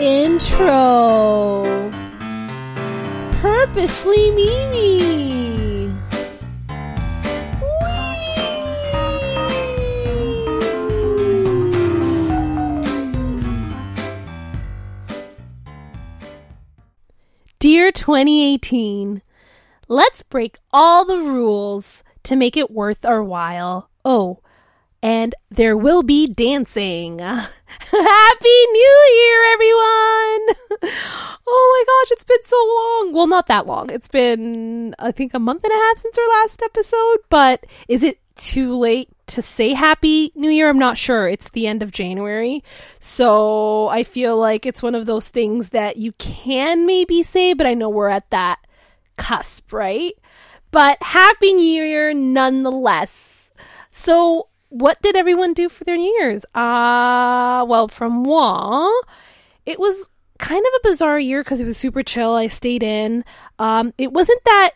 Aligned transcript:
Intro. 0.00 1.90
Purposely 3.32 4.30
Mimi. 4.30 5.92
Dear 17.58 17.92
2018, 17.92 19.20
let's 19.86 20.22
break 20.22 20.56
all 20.72 21.04
the 21.04 21.18
rules 21.18 22.02
to 22.22 22.36
make 22.36 22.56
it 22.56 22.70
worth 22.70 23.04
our 23.04 23.22
while. 23.22 23.90
Oh, 24.02 24.38
and 25.02 25.34
there 25.50 25.76
will 25.76 26.02
be 26.02 26.26
dancing. 26.26 27.18
Happy 27.20 27.48
New 28.72 29.06
Year, 29.14 29.52
everyone! 29.52 30.56
oh 31.46 31.84
my 31.84 31.84
gosh, 31.86 32.12
it's 32.12 32.24
been 32.24 32.44
so 32.44 32.56
long. 32.56 33.12
Well, 33.12 33.26
not 33.26 33.46
that 33.46 33.66
long. 33.66 33.90
It's 33.90 34.08
been, 34.08 34.94
I 34.98 35.12
think, 35.12 35.34
a 35.34 35.38
month 35.38 35.64
and 35.64 35.72
a 35.72 35.76
half 35.76 35.98
since 35.98 36.18
our 36.18 36.28
last 36.40 36.62
episode, 36.62 37.18
but 37.30 37.66
is 37.88 38.02
it 38.02 38.18
too 38.36 38.76
late 38.76 39.08
to 39.28 39.42
say 39.42 39.72
Happy 39.72 40.32
New 40.34 40.50
Year? 40.50 40.68
I'm 40.68 40.78
not 40.78 40.98
sure. 40.98 41.26
It's 41.26 41.48
the 41.50 41.66
end 41.66 41.82
of 41.82 41.92
January. 41.92 42.62
So 43.00 43.88
I 43.88 44.02
feel 44.02 44.36
like 44.36 44.66
it's 44.66 44.82
one 44.82 44.94
of 44.94 45.06
those 45.06 45.28
things 45.28 45.70
that 45.70 45.96
you 45.96 46.12
can 46.12 46.84
maybe 46.84 47.22
say, 47.22 47.54
but 47.54 47.66
I 47.66 47.74
know 47.74 47.88
we're 47.88 48.08
at 48.08 48.28
that 48.30 48.58
cusp, 49.16 49.72
right? 49.72 50.14
But 50.70 51.02
Happy 51.02 51.54
New 51.54 51.82
Year 51.82 52.12
nonetheless. 52.12 53.50
So 53.92 54.48
what 54.70 55.00
did 55.02 55.16
everyone 55.16 55.52
do 55.52 55.68
for 55.68 55.84
their 55.84 55.96
New 55.96 56.12
Year's? 56.20 56.44
Uh, 56.54 57.64
well, 57.68 57.88
from 57.88 58.22
moi, 58.22 58.90
it 59.66 59.78
was 59.78 60.08
kind 60.38 60.64
of 60.64 60.72
a 60.78 60.88
bizarre 60.88 61.18
year 61.18 61.42
because 61.44 61.60
it 61.60 61.66
was 61.66 61.76
super 61.76 62.02
chill. 62.02 62.32
I 62.32 62.48
stayed 62.48 62.82
in. 62.82 63.24
Um, 63.58 63.92
it 63.98 64.12
wasn't 64.12 64.42
that 64.44 64.70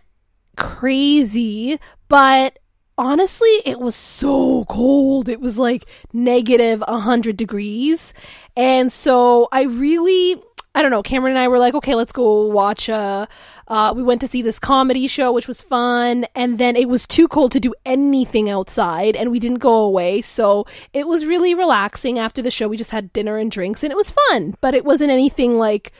crazy, 0.56 1.80
but 2.08 2.58
honestly, 2.98 3.62
it 3.64 3.80
was 3.80 3.96
so 3.96 4.64
cold. 4.66 5.28
It 5.28 5.40
was 5.40 5.58
like 5.58 5.86
negative 6.12 6.82
100 6.86 7.36
degrees. 7.36 8.14
And 8.56 8.92
so 8.92 9.48
I 9.52 9.62
really 9.62 10.42
I 10.74 10.82
don't 10.82 10.90
know. 10.90 11.02
Cameron 11.02 11.32
and 11.32 11.38
I 11.38 11.46
were 11.46 11.60
like, 11.60 11.74
okay, 11.74 11.94
let's 11.94 12.10
go 12.10 12.46
watch. 12.46 12.90
Uh, 12.90 13.26
uh, 13.68 13.92
we 13.94 14.02
went 14.02 14.20
to 14.22 14.28
see 14.28 14.42
this 14.42 14.58
comedy 14.58 15.06
show, 15.06 15.30
which 15.30 15.46
was 15.46 15.62
fun, 15.62 16.26
and 16.34 16.58
then 16.58 16.74
it 16.74 16.88
was 16.88 17.06
too 17.06 17.28
cold 17.28 17.52
to 17.52 17.60
do 17.60 17.74
anything 17.86 18.50
outside, 18.50 19.14
and 19.14 19.30
we 19.30 19.38
didn't 19.38 19.60
go 19.60 19.74
away. 19.74 20.20
So 20.20 20.66
it 20.92 21.06
was 21.06 21.24
really 21.24 21.54
relaxing. 21.54 22.18
After 22.18 22.42
the 22.42 22.50
show, 22.50 22.66
we 22.66 22.76
just 22.76 22.90
had 22.90 23.12
dinner 23.12 23.38
and 23.38 23.50
drinks, 23.50 23.84
and 23.84 23.92
it 23.92 23.96
was 23.96 24.10
fun. 24.10 24.56
But 24.60 24.74
it 24.74 24.84
wasn't 24.84 25.12
anything 25.12 25.58
like 25.58 25.92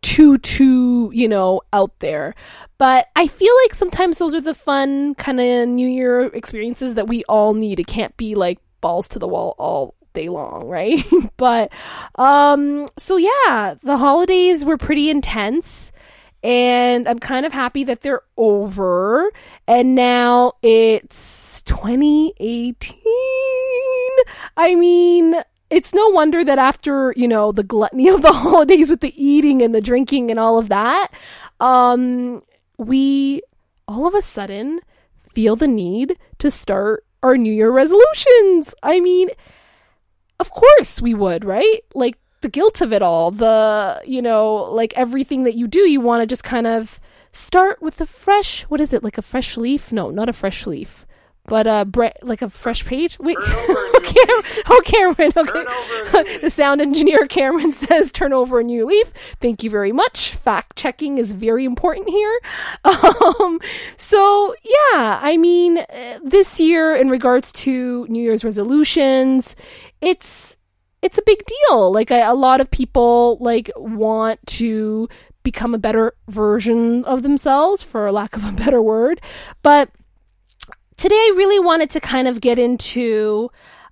too 0.00 0.38
too 0.38 1.10
you 1.12 1.26
know 1.26 1.62
out 1.72 1.98
there. 2.00 2.34
But 2.76 3.08
I 3.16 3.26
feel 3.26 3.52
like 3.64 3.74
sometimes 3.74 4.18
those 4.18 4.34
are 4.34 4.40
the 4.40 4.54
fun 4.54 5.14
kind 5.14 5.40
of 5.40 5.68
New 5.68 5.88
Year 5.88 6.26
experiences 6.26 6.94
that 6.94 7.08
we 7.08 7.24
all 7.24 7.54
need. 7.54 7.80
It 7.80 7.86
can't 7.86 8.16
be 8.16 8.34
like 8.34 8.58
balls 8.80 9.08
to 9.08 9.18
the 9.18 9.26
wall 9.26 9.54
all 9.58 9.94
long, 10.26 10.66
right? 10.66 11.04
but 11.36 11.70
um 12.16 12.88
so 12.98 13.16
yeah, 13.16 13.76
the 13.82 13.96
holidays 13.96 14.64
were 14.64 14.76
pretty 14.76 15.10
intense 15.10 15.92
and 16.42 17.08
I'm 17.08 17.18
kind 17.18 17.46
of 17.46 17.52
happy 17.52 17.84
that 17.84 18.02
they're 18.02 18.22
over 18.36 19.30
and 19.66 19.94
now 19.94 20.54
it's 20.62 21.62
2018. 21.62 22.96
I 24.56 24.74
mean, 24.74 25.36
it's 25.70 25.92
no 25.92 26.08
wonder 26.08 26.44
that 26.44 26.58
after, 26.58 27.12
you 27.16 27.28
know, 27.28 27.52
the 27.52 27.62
gluttony 27.62 28.08
of 28.08 28.22
the 28.22 28.32
holidays 28.44 28.90
with 28.90 29.00
the 29.00 29.14
eating 29.22 29.62
and 29.62 29.74
the 29.74 29.80
drinking 29.80 30.30
and 30.30 30.40
all 30.40 30.58
of 30.58 30.68
that, 30.70 31.12
um 31.60 32.42
we 32.78 33.42
all 33.86 34.06
of 34.06 34.14
a 34.14 34.22
sudden 34.22 34.80
feel 35.32 35.56
the 35.56 35.68
need 35.68 36.18
to 36.38 36.50
start 36.50 37.04
our 37.22 37.36
New 37.36 37.52
Year 37.52 37.70
resolutions. 37.70 38.74
I 38.82 39.00
mean, 39.00 39.28
of 40.40 40.50
course 40.50 41.00
we 41.02 41.14
would, 41.14 41.44
right? 41.44 41.80
Like 41.94 42.16
the 42.40 42.48
guilt 42.48 42.80
of 42.80 42.92
it 42.92 43.02
all, 43.02 43.30
the, 43.30 44.00
you 44.06 44.22
know, 44.22 44.54
like 44.54 44.92
everything 44.96 45.44
that 45.44 45.54
you 45.54 45.66
do, 45.66 45.80
you 45.80 46.00
want 46.00 46.22
to 46.22 46.26
just 46.26 46.44
kind 46.44 46.66
of 46.66 47.00
start 47.32 47.82
with 47.82 48.00
a 48.00 48.06
fresh, 48.06 48.62
what 48.64 48.80
is 48.80 48.92
it, 48.92 49.02
like 49.02 49.18
a 49.18 49.22
fresh 49.22 49.56
leaf? 49.56 49.92
No, 49.92 50.10
not 50.10 50.28
a 50.28 50.32
fresh 50.32 50.66
leaf. 50.66 51.04
But 51.48 51.66
uh, 51.66 51.86
bre- 51.86 52.08
like 52.20 52.42
a 52.42 52.50
fresh 52.50 52.84
page. 52.84 53.18
Wait, 53.18 53.38
Cam- 53.42 54.42
oh 54.66 54.80
Cameron. 54.84 55.32
Okay, 55.34 56.38
the 56.42 56.50
sound 56.50 56.82
engineer 56.82 57.26
Cameron 57.26 57.72
says, 57.86 58.12
"Turn 58.12 58.34
over 58.34 58.60
a 58.60 58.62
new 58.62 58.84
leaf." 58.84 59.10
Thank 59.40 59.62
you 59.62 59.70
very 59.70 59.90
much. 59.90 60.34
Fact 60.34 60.76
checking 60.76 61.16
is 61.16 61.32
very 61.32 61.64
important 61.64 62.10
here. 62.10 62.38
Um, 62.84 63.60
so 63.96 64.54
yeah, 64.62 65.18
I 65.22 65.38
mean, 65.38 65.78
uh, 65.78 66.18
this 66.22 66.60
year 66.60 66.94
in 66.94 67.08
regards 67.08 67.50
to 67.52 68.06
New 68.10 68.22
Year's 68.22 68.44
resolutions, 68.44 69.56
it's 70.00 70.56
it's 71.02 71.18
a 71.18 71.22
big 71.22 71.42
deal. 71.46 71.92
Like 71.92 72.10
a, 72.10 72.32
lot 72.34 72.60
of 72.60 72.70
people 72.70 73.38
like 73.40 73.70
want 73.76 74.44
to 74.46 75.08
become 75.42 75.74
a 75.74 75.78
better 75.78 76.14
version 76.28 77.04
of 77.04 77.22
themselves, 77.22 77.82
for 77.82 78.10
lack 78.10 78.36
of 78.36 78.44
a 78.44 78.52
better 78.52 78.82
word. 78.82 79.20
But 79.62 79.90
today, 80.96 81.14
I 81.14 81.34
really 81.36 81.60
wanted 81.60 81.90
to 81.90 82.00
kind 82.00 82.26
of 82.26 82.40
get 82.40 82.58
into 82.58 83.50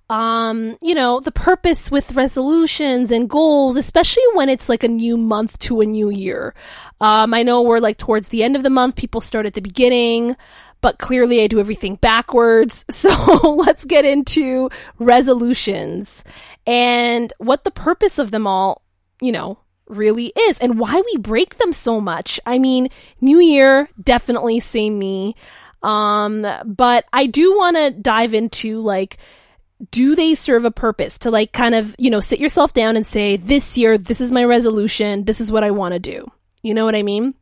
um, 0.09 0.77
you 0.81 0.95
know, 0.95 1.19
the 1.19 1.33
purpose 1.33 1.91
with 1.91 2.13
resolutions 2.13 3.11
and 3.11 3.29
goals, 3.29 3.75
especially 3.75 4.23
when 4.33 4.47
it's 4.47 4.69
like 4.69 4.83
a 4.83 4.87
new 4.87 5.17
month 5.17 5.59
to 5.59 5.81
a 5.81 5.85
new 5.85 6.09
year. 6.09 6.55
Um, 7.01 7.33
I 7.33 7.43
know 7.43 7.61
we're 7.61 7.79
like 7.79 7.97
towards 7.97 8.29
the 8.29 8.43
end 8.43 8.55
of 8.55 8.63
the 8.63 8.69
month, 8.69 8.95
people 8.95 9.19
start 9.19 9.45
at 9.45 9.53
the 9.53 9.61
beginning 9.61 10.37
but 10.87 10.99
clearly 10.99 11.43
I 11.43 11.47
do 11.47 11.59
everything 11.59 11.95
backwards. 11.95 12.85
So 12.97 13.09
let's 13.57 13.83
get 13.83 14.05
into 14.05 14.69
resolutions 14.99 16.23
and 16.65 17.33
what 17.39 17.65
the 17.65 17.71
purpose 17.71 18.17
of 18.17 18.31
them 18.31 18.47
all, 18.47 18.83
you 19.21 19.33
know, 19.33 19.59
really 19.87 20.31
is 20.35 20.59
and 20.59 20.79
why 20.79 21.01
we 21.01 21.17
break 21.17 21.57
them 21.57 21.73
so 21.73 21.99
much. 21.99 22.39
I 22.45 22.57
mean, 22.57 22.87
New 23.19 23.39
Year, 23.39 23.89
definitely 24.01 24.61
same 24.61 24.97
me. 24.97 25.35
Um, 25.83 26.47
but 26.65 27.03
I 27.11 27.25
do 27.25 27.57
want 27.57 27.75
to 27.75 27.91
dive 27.91 28.33
into 28.33 28.79
like, 28.79 29.17
do 29.91 30.15
they 30.15 30.35
serve 30.35 30.63
a 30.63 30.71
purpose 30.71 31.17
to 31.19 31.31
like 31.31 31.51
kind 31.51 31.75
of, 31.75 31.95
you 31.99 32.09
know, 32.09 32.21
sit 32.21 32.39
yourself 32.39 32.71
down 32.71 32.95
and 32.95 33.05
say, 33.05 33.35
this 33.35 33.77
year, 33.77 33.97
this 33.97 34.21
is 34.21 34.31
my 34.31 34.45
resolution, 34.45 35.25
this 35.25 35.41
is 35.41 35.51
what 35.51 35.65
I 35.65 35.71
want 35.71 35.93
to 35.93 35.99
do. 35.99 36.31
You 36.63 36.73
know 36.73 36.85
what 36.85 36.95
I 36.95 37.03
mean? 37.03 37.33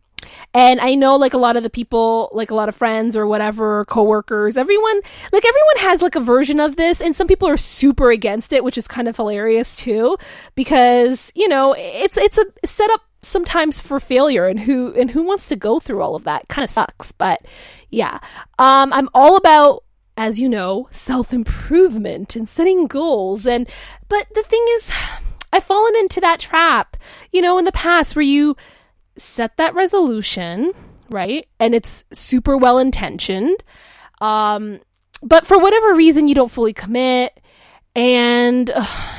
And 0.53 0.79
I 0.79 0.95
know 0.95 1.15
like 1.15 1.33
a 1.33 1.37
lot 1.37 1.57
of 1.57 1.63
the 1.63 1.69
people, 1.69 2.29
like 2.33 2.51
a 2.51 2.55
lot 2.55 2.69
of 2.69 2.75
friends 2.75 3.15
or 3.15 3.27
whatever, 3.27 3.85
coworkers, 3.85 4.57
everyone, 4.57 5.01
like 5.31 5.43
everyone 5.45 5.77
has 5.77 6.01
like 6.01 6.15
a 6.15 6.19
version 6.19 6.59
of 6.59 6.75
this 6.75 7.01
and 7.01 7.15
some 7.15 7.27
people 7.27 7.47
are 7.47 7.57
super 7.57 8.11
against 8.11 8.53
it, 8.53 8.63
which 8.63 8.77
is 8.77 8.87
kind 8.87 9.07
of 9.07 9.15
hilarious 9.15 9.75
too 9.75 10.17
because, 10.55 11.31
you 11.35 11.47
know, 11.47 11.73
it's 11.77 12.17
it's 12.17 12.37
a 12.37 12.45
setup 12.65 13.01
sometimes 13.21 13.79
for 13.79 13.99
failure 13.99 14.47
and 14.47 14.59
who 14.59 14.93
and 14.93 15.09
who 15.09 15.23
wants 15.23 15.47
to 15.47 15.55
go 15.55 15.79
through 15.79 16.01
all 16.01 16.15
of 16.15 16.25
that? 16.25 16.47
Kind 16.47 16.63
of 16.63 16.69
sucks 16.69 17.11
but 17.11 17.41
yeah. 17.89 18.19
Um 18.59 18.93
i'm 18.93 19.09
all 19.13 19.35
about 19.35 19.83
as 20.17 20.39
you 20.39 20.47
know 20.47 20.87
self-improvement 20.91 22.35
and 22.35 22.47
setting 22.47 22.87
goals 22.87 23.45
and 23.45 23.69
but 24.07 24.25
the 24.33 24.43
thing 24.43 24.65
is 24.75 24.91
i've 25.51 25.63
fallen 25.63 25.95
into 25.97 26.21
that 26.21 26.39
trap 26.39 26.97
you 27.31 27.41
know 27.41 27.57
in 27.57 27.65
the 27.65 27.71
past 27.71 28.15
where 28.15 28.23
you 28.23 28.55
set 29.17 29.57
that 29.57 29.73
resolution, 29.75 30.73
right? 31.09 31.47
And 31.59 31.73
it's 31.73 32.03
super 32.11 32.57
well 32.57 32.79
intentioned. 32.79 33.63
Um, 34.21 34.79
but 35.21 35.47
for 35.47 35.57
whatever 35.57 35.93
reason, 35.93 36.27
you 36.27 36.35
don't 36.35 36.51
fully 36.51 36.73
commit. 36.73 37.39
And 37.95 38.69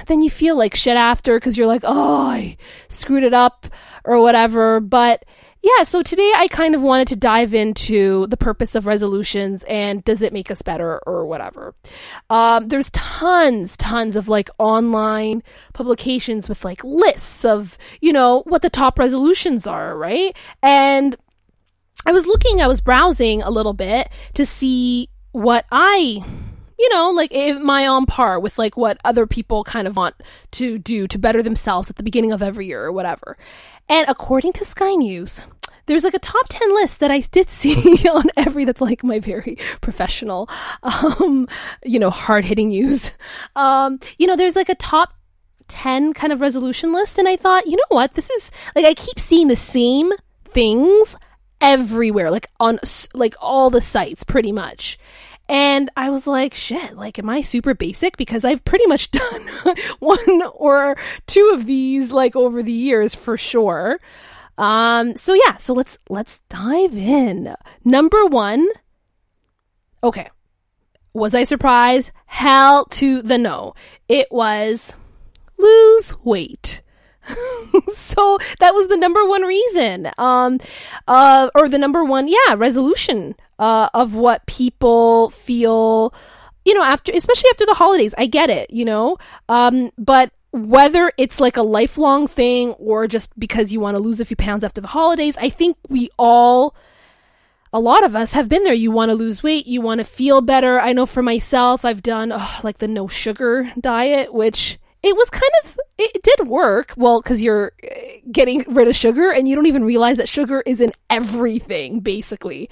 then 0.06 0.20
you 0.20 0.28
feel 0.28 0.56
like 0.56 0.75
shit 0.75 0.96
after 0.96 1.38
because 1.38 1.56
you're 1.56 1.66
like, 1.66 1.82
oh, 1.84 2.26
I 2.26 2.56
screwed 2.88 3.25
it 3.25 3.34
up 3.34 3.66
or 4.04 4.20
whatever. 4.20 4.81
But 4.81 5.25
yeah, 5.62 5.82
so 5.85 6.03
today 6.03 6.32
I 6.37 6.49
kind 6.49 6.75
of 6.75 6.82
wanted 6.82 7.08
to 7.08 7.17
dive 7.17 7.55
into 7.55 8.26
the 8.29 8.37
purpose 8.37 8.75
of 8.75 8.87
resolutions 8.87 9.64
and 9.64 10.05
does 10.05 10.23
it 10.23 10.32
make 10.32 10.50
us 10.50 10.62
better 10.62 11.00
or 11.06 11.26
whatever. 11.26 11.75
Um, 12.31 12.69
there's 12.69 12.91
tons, 12.91 13.76
tons 13.76 14.17
of 14.17 14.29
like 14.29 14.49
online 14.58 15.43
publications 15.73 16.49
with 16.49 16.64
like 16.64 16.85
lists 16.85 17.44
of, 17.44 17.79
you 18.00 18.12
know, 18.12 18.43
what 18.47 18.62
the 18.62 18.70
top 18.70 18.99
resolutions 18.99 19.67
are, 19.67 19.97
right? 19.97 20.37
And 20.62 21.17
I 22.05 22.12
was 22.12 22.26
looking, 22.26 22.61
I 22.61 22.69
was 22.69 22.81
browsing 22.81 23.43
a 23.43 23.50
little 23.50 23.75
bit 23.75 24.08
to 24.35 24.47
see 24.47 25.08
what 25.32 25.64
I 25.73 26.25
you 26.78 26.88
know, 26.90 27.11
like 27.11 27.34
am 27.34 27.69
I 27.70 27.87
on 27.87 28.06
par 28.06 28.38
with 28.38 28.58
like 28.58 28.76
what 28.76 28.99
other 29.05 29.26
people 29.26 29.64
kind 29.64 29.88
of 29.88 29.96
want 29.96 30.14
to 30.52 30.78
do 30.78 31.06
to 31.08 31.19
better 31.19 31.43
themselves 31.43 31.90
at 31.90 31.96
the 31.96 32.02
beginning 32.02 32.32
of 32.32 32.43
every 32.43 32.67
year 32.67 32.84
or 32.84 32.93
whatever. 32.93 33.37
And 33.88 34.08
according 34.08 34.52
to 34.55 34.64
Sky 34.64 34.94
News, 34.94 35.43
there's 35.87 36.05
like 36.05 36.14
a 36.14 36.19
top 36.19 36.46
10 36.49 36.75
list 36.75 37.00
that 37.00 37.11
I 37.11 37.20
did 37.20 37.50
see 37.50 37.75
on 38.08 38.25
every 38.37 38.64
that's 38.64 38.81
like 38.81 39.02
my 39.02 39.20
very 39.20 39.56
professional, 39.81 40.49
um, 40.82 41.49
you 41.84 41.99
know, 41.99 42.11
hard 42.11 42.44
hitting 42.44 42.69
news. 42.69 43.12
Um, 43.55 44.00
you 44.19 44.26
know, 44.26 44.37
there's 44.37 44.56
like 44.56 44.69
a 44.69 44.75
top 44.75 45.14
10 45.69 46.12
kind 46.12 46.32
of 46.32 46.40
resolution 46.40 46.93
list 46.93 47.19
and 47.19 47.29
I 47.29 47.37
thought, 47.37 47.67
you 47.67 47.76
know 47.76 47.82
what? 47.96 48.14
This 48.14 48.31
is 48.31 48.52
like 48.75 48.84
I 48.84 48.94
keep 48.94 49.19
seeing 49.19 49.49
the 49.49 49.56
same 49.56 50.12
things 50.44 51.17
everywhere, 51.61 52.31
like 52.31 52.49
on 52.61 52.79
like 53.14 53.34
all 53.40 53.70
the 53.70 53.81
sites 53.81 54.25
pretty 54.25 54.52
much. 54.52 54.99
And 55.48 55.90
I 55.96 56.10
was 56.10 56.26
like, 56.26 56.54
shit, 56.54 56.96
like, 56.96 57.19
am 57.19 57.28
I 57.28 57.40
super 57.40 57.75
basic? 57.75 58.16
Because 58.16 58.44
I've 58.44 58.64
pretty 58.64 58.87
much 58.87 59.10
done 59.12 59.48
one 60.00 60.43
or 60.54 60.96
two 61.26 61.52
of 61.54 61.66
these, 61.66 62.12
like, 62.12 62.34
over 62.34 62.62
the 62.62 62.72
years 62.72 63.14
for 63.14 63.37
sure. 63.37 64.00
Um, 64.58 65.16
so 65.16 65.34
yeah, 65.34 65.58
so 65.58 65.75
let's, 65.75 65.98
let's 66.08 66.40
dive 66.48 66.96
in. 66.96 67.54
Number 67.84 68.26
one. 68.26 68.66
Okay. 70.02 70.28
Was 71.12 71.34
I 71.34 71.44
surprised? 71.44 72.10
Hell 72.26 72.87
to 72.87 73.22
the 73.22 73.38
no. 73.38 73.75
It 74.08 74.28
was 74.31 74.94
lose 75.58 76.14
weight. 76.25 76.82
so 77.94 78.38
that 78.61 78.75
was 78.75 78.88
the 78.88 78.96
number 78.96 79.25
one 79.26 79.43
reason 79.43 80.11
um 80.19 80.58
uh 81.08 81.50
or 81.55 81.69
the 81.69 81.78
number 81.78 82.05
one 82.05 82.28
yeah 82.28 82.55
resolution 82.56 83.34
uh 83.58 83.88
of 83.94 84.14
what 84.14 84.46
people 84.46 85.31
feel 85.31 86.14
you 86.64 86.75
know 86.75 86.82
after 86.82 87.12
especially 87.12 87.50
after 87.50 87.67
the 87.67 87.75
holidays 87.75 88.14
i 88.19 88.26
get 88.26 88.50
it 88.50 88.70
you 88.70 88.84
know 88.84 89.17
um 89.49 89.90
but 89.99 90.32
whether 90.52 91.12
it's 91.19 91.40
like 91.40 91.56
a 91.56 91.62
lifelong 91.62 92.26
thing 92.26 92.73
or 92.73 93.06
just 93.06 93.37
because 93.38 93.72
you 93.72 93.81
want 93.81 93.96
to 93.96 94.02
lose 94.02 94.20
a 94.20 94.25
few 94.25 94.37
pounds 94.37 94.62
after 94.64 94.81
the 94.81 94.88
holidays 94.88 95.37
i 95.38 95.49
think 95.49 95.76
we 95.88 96.08
all 96.19 96.75
a 97.72 97.81
lot 97.81 98.05
of 98.05 98.17
us 98.17 98.32
have 98.32 98.49
been 98.49 98.62
there. 98.62 98.72
You 98.72 98.90
want 98.90 99.11
to 99.11 99.14
lose 99.14 99.43
weight, 99.43 99.67
you 99.67 99.82
want 99.82 99.99
to 99.99 100.05
feel 100.05 100.40
better. 100.40 100.81
I 100.81 100.94
know 100.94 101.05
for 101.05 101.22
myself, 101.22 101.84
I've 101.84 102.02
done 102.02 102.32
oh, 102.32 102.61
like 102.62 102.79
the 102.79 102.88
no 102.88 103.06
sugar 103.06 103.70
diet, 103.79 104.32
which 104.32 104.79
it 105.06 105.17
was 105.17 105.31
kind 105.31 105.53
of 105.62 105.79
it 105.99 106.23
did 106.23 106.49
work. 106.49 106.93
Well 106.97 107.23
because 107.23 107.41
you're 107.41 107.73
uh, 107.85 107.88
getting 108.32 108.64
rid 108.67 108.88
of 108.88 108.97
sugar 108.97 109.31
and 109.31 109.47
you 109.47 109.55
don't 109.55 109.67
even 109.67 109.85
realize 109.85 110.17
that 110.17 110.29
sugar 110.29 110.62
is 110.67 110.81
in 110.81 110.93
everything 111.08 112.00
basically. 112.00 112.69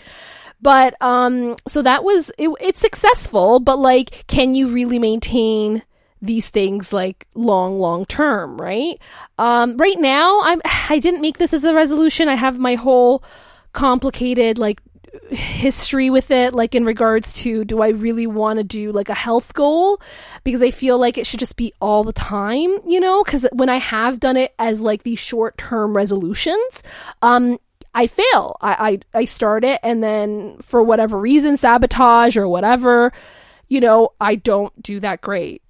But 0.61 1.01
um 1.01 1.57
so 1.69 1.81
that 1.83 2.03
was 2.03 2.31
it, 2.37 2.51
it's 2.61 2.81
successful 2.81 3.61
but 3.61 3.79
like 3.79 4.27
can 4.27 4.53
you 4.53 4.69
really 4.69 4.99
maintain 4.99 5.83
these 6.21 6.49
things 6.49 6.93
like 6.93 7.27
long 7.35 7.79
long 7.79 8.05
term 8.07 8.61
right? 8.61 8.99
Um 9.39 9.77
right 9.77 9.99
now 9.99 10.41
i'm 10.43 10.61
i 10.89 10.99
didn't 10.99 11.21
make 11.21 11.39
this 11.39 11.53
as 11.55 11.63
a 11.65 11.73
resolution. 11.75 12.29
I 12.29 12.35
have 12.35 12.59
my 12.59 12.75
whole 12.75 13.23
complicated 13.73 14.59
like 14.59 14.81
history 15.31 16.11
with 16.11 16.31
it 16.31 16.55
like 16.55 16.75
in 16.75 16.84
regards 16.84 17.32
to 17.32 17.64
do 17.64 17.82
I 17.82 17.88
really 17.88 18.26
want 18.26 18.58
to 18.58 18.64
do 18.64 18.93
like 18.93 19.08
a 19.08 19.14
health 19.14 19.55
goal 19.55 20.00
because 20.43 20.62
I 20.62 20.70
feel 20.70 20.99
like 20.99 21.19
it 21.19 21.26
should 21.26 21.40
just 21.40 21.56
be 21.56 21.72
all 21.81 22.05
the 22.05 22.12
time, 22.12 22.78
you 22.87 23.00
know, 23.00 23.22
cuz 23.25 23.46
when 23.52 23.69
I 23.69 23.78
have 23.78 24.20
done 24.20 24.37
it 24.37 24.55
as 24.58 24.81
like 24.81 25.02
these 25.02 25.19
short-term 25.19 25.96
resolutions, 25.96 26.82
um 27.22 27.58
I 27.94 28.08
fail. 28.08 28.56
I, 28.61 28.99
I 29.14 29.20
I 29.20 29.25
start 29.25 29.64
it 29.64 29.81
and 29.82 30.02
then 30.02 30.56
for 30.58 30.82
whatever 30.82 31.19
reason 31.19 31.56
sabotage 31.56 32.37
or 32.37 32.49
whatever, 32.49 33.12
you 33.69 33.81
know, 33.81 34.11
I 34.20 34.34
don't 34.34 34.81
do 34.82 35.00
that 35.00 35.20
great. 35.20 35.62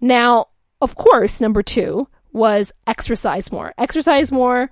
Now, 0.00 0.48
of 0.80 0.94
course, 0.94 1.40
number 1.40 1.62
2 1.62 2.06
was 2.32 2.72
exercise 2.86 3.50
more. 3.50 3.72
Exercise 3.78 4.30
more. 4.30 4.70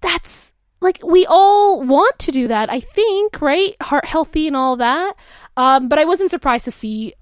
That's 0.00 0.51
like 0.82 1.00
we 1.04 1.24
all 1.26 1.82
want 1.82 2.18
to 2.18 2.30
do 2.30 2.48
that, 2.48 2.70
I 2.70 2.80
think, 2.80 3.40
right? 3.40 3.74
Heart 3.80 4.04
healthy 4.04 4.46
and 4.46 4.56
all 4.56 4.76
that. 4.76 5.14
Um, 5.56 5.88
but 5.88 5.98
I 5.98 6.04
wasn't 6.04 6.30
surprised 6.30 6.64
to 6.64 6.70
see 6.70 7.14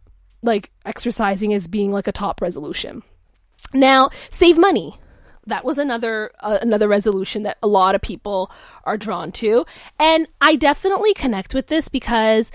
like 0.43 0.71
exercising 0.87 1.53
as 1.53 1.69
being 1.69 1.93
like 1.93 2.07
a 2.07 2.13
top 2.13 2.41
resolution. 2.41 3.03
Now, 3.75 4.11
save 4.31 4.59
money. 4.59 4.99
That 5.47 5.65
was 5.65 5.79
another 5.79 6.31
uh, 6.41 6.59
another 6.61 6.89
resolution 6.89 7.43
that 7.45 7.59
a 7.63 7.67
lot 7.67 7.95
of 7.95 8.01
people 8.01 8.51
are 8.85 8.97
drawn 8.97 9.33
to, 9.33 9.65
and 9.99 10.29
I 10.41 10.57
definitely 10.57 11.15
connect 11.15 11.55
with 11.55 11.67
this 11.67 11.89
because 11.89 12.53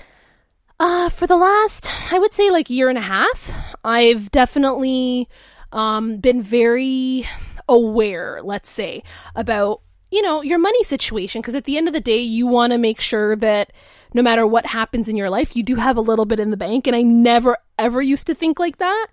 uh, 0.80 1.10
for 1.10 1.28
the 1.28 1.38
last, 1.38 1.90
I 2.12 2.20
would 2.20 2.34
say, 2.34 2.52
like 2.52 2.70
year 2.70 2.90
and 2.90 2.98
a 2.98 3.02
half, 3.02 3.52
I've 3.84 4.32
definitely 4.32 5.28
um, 5.72 6.18
been 6.18 6.42
very 6.42 7.28
aware, 7.68 8.40
let's 8.44 8.70
say, 8.70 9.04
about 9.36 9.82
you 10.12 10.22
know, 10.22 10.42
your 10.42 10.60
money 10.60 10.84
situation. 10.84 11.42
Because 11.42 11.56
at 11.56 11.66
the 11.66 11.78
end 11.78 11.88
of 11.88 11.94
the 11.94 12.02
day, 12.02 12.20
you 12.20 12.48
want 12.48 12.72
to 12.72 12.78
make 12.78 13.02
sure 13.02 13.36
that 13.38 13.72
no 14.14 14.22
matter 14.22 14.46
what 14.48 14.66
happens 14.66 15.10
in 15.10 15.18
your 15.18 15.30
life, 15.30 15.56
you 15.56 15.64
do 15.64 15.76
have 15.76 15.98
a 15.98 16.02
little 16.02 16.26
bit 16.26 16.40
in 16.40 16.52
the 16.52 16.58
bank. 16.58 16.88
And 16.88 16.96
I 16.96 17.02
never, 17.02 17.58
ever 17.78 18.02
used 18.02 18.28
to 18.28 18.36
think 18.36 18.60
like 18.60 18.78
that. 18.78 19.08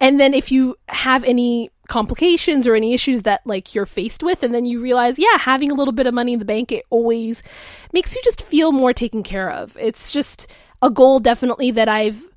And 0.00 0.18
then 0.18 0.32
if 0.32 0.50
you 0.50 0.76
have 0.88 1.24
any 1.24 1.70
complications 1.88 2.66
or 2.66 2.74
any 2.74 2.94
issues 2.94 3.22
that 3.22 3.44
like 3.44 3.74
you're 3.74 3.84
faced 3.84 4.22
with 4.22 4.44
and 4.44 4.54
then 4.54 4.64
you 4.64 4.80
realize 4.80 5.18
yeah 5.18 5.36
having 5.36 5.72
a 5.72 5.74
little 5.74 5.90
bit 5.90 6.06
of 6.06 6.14
money 6.14 6.34
in 6.34 6.38
the 6.38 6.44
bank 6.44 6.70
it 6.70 6.84
always 6.88 7.42
makes 7.92 8.14
you 8.14 8.20
just 8.22 8.42
feel 8.42 8.70
more 8.70 8.92
taken 8.92 9.24
care 9.24 9.50
of 9.50 9.76
it's 9.76 10.12
just 10.12 10.46
a 10.82 10.88
goal 10.88 11.18
definitely 11.18 11.72
that 11.72 11.88
I've 11.88 12.29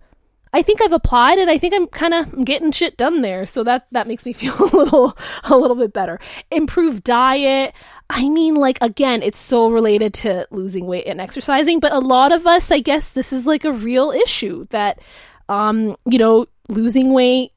I 0.54 0.62
think 0.62 0.82
I've 0.82 0.94
applied 0.94 1.40
and 1.40 1.50
I 1.50 1.58
think 1.58 1.74
I'm 1.74 1.88
kind 1.88 2.14
of 2.14 2.46
getting 2.46 2.72
shit 2.72 2.96
done 2.96 3.24
there. 3.24 3.46
So 3.48 3.64
that 3.64 3.88
that 3.92 4.08
makes 4.08 4.26
me 4.26 4.34
feel 4.34 4.54
a 4.54 4.70
little 4.76 5.18
a 5.44 5.58
little 5.58 5.76
bit 5.76 5.94
better. 5.94 6.20
Improved 6.52 7.04
diet. 7.04 7.74
I 8.10 8.30
mean 8.30 8.56
like 8.56 8.78
again, 8.82 9.24
it's 9.24 9.40
so 9.40 9.70
related 9.70 10.14
to 10.16 10.48
losing 10.52 10.86
weight 10.86 11.08
and 11.08 11.20
exercising, 11.20 11.80
but 11.80 11.92
a 11.92 12.00
lot 12.00 12.32
of 12.32 12.46
us 12.46 12.72
I 12.72 12.80
guess 12.80 13.10
this 13.10 13.34
is 13.34 13.48
like 13.48 13.66
a 13.66 13.74
real 13.74 14.12
issue 14.12 14.66
that 14.70 15.00
um 15.50 15.98
you 16.06 16.20
know, 16.20 16.46
losing 16.70 17.14
weight, 17.14 17.52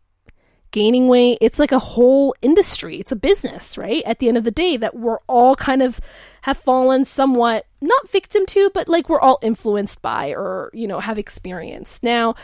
gaining 0.70 1.08
weight, 1.08 1.38
it's 1.40 1.58
like 1.58 1.72
a 1.72 1.78
whole 1.78 2.34
industry. 2.40 2.99
It's 2.99 3.12
a 3.12 3.16
business, 3.16 3.76
right? 3.76 4.02
At 4.06 4.19
the 4.19 4.28
end 4.28 4.38
of 4.38 4.44
the 4.44 4.50
day 4.50 4.78
that 4.78 4.96
we're 4.96 5.19
all 5.26 5.54
kind 5.54 5.82
of 5.82 6.00
have 6.42 6.56
fallen 6.56 7.04
somewhat 7.04 7.66
not 7.81 8.08
victim 8.10 8.46
to, 8.46 8.70
but 8.72 8.88
like 8.88 9.08
we're 9.08 9.20
all 9.20 9.38
influenced 9.42 10.00
by 10.00 10.31
or, 10.31 10.70
you 10.72 10.87
know, 10.87 11.00
have 11.00 11.19
experienced. 11.19 12.02
Now, 12.02 12.34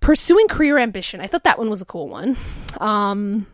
pursuing 0.00 0.48
career 0.48 0.78
ambition. 0.78 1.20
I 1.20 1.26
thought 1.26 1.44
that 1.44 1.58
one 1.58 1.70
was 1.70 1.82
a 1.82 1.86
cool 1.86 2.08
one. 2.08 2.36
Um, 2.78 3.46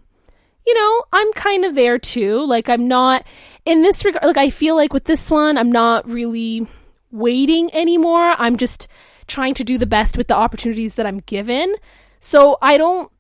you 0.66 0.74
know, 0.74 1.04
I'm 1.12 1.32
kind 1.34 1.64
of 1.64 1.74
there 1.74 1.98
too. 1.98 2.44
Like, 2.44 2.68
I'm 2.68 2.88
not 2.88 3.26
in 3.64 3.82
this 3.82 4.04
regard. 4.04 4.24
Like, 4.24 4.36
I 4.36 4.50
feel 4.50 4.76
like 4.76 4.92
with 4.92 5.04
this 5.04 5.30
one, 5.30 5.58
I'm 5.58 5.70
not 5.70 6.08
really 6.08 6.66
waiting 7.10 7.72
anymore. 7.74 8.34
I'm 8.38 8.56
just 8.56 8.88
trying 9.26 9.54
to 9.54 9.64
do 9.64 9.78
the 9.78 9.86
best 9.86 10.16
with 10.16 10.28
the 10.28 10.36
opportunities 10.36 10.94
that 10.94 11.06
I'm 11.06 11.20
given. 11.20 11.74
So 12.20 12.58
I 12.62 12.76
don't 12.76 13.10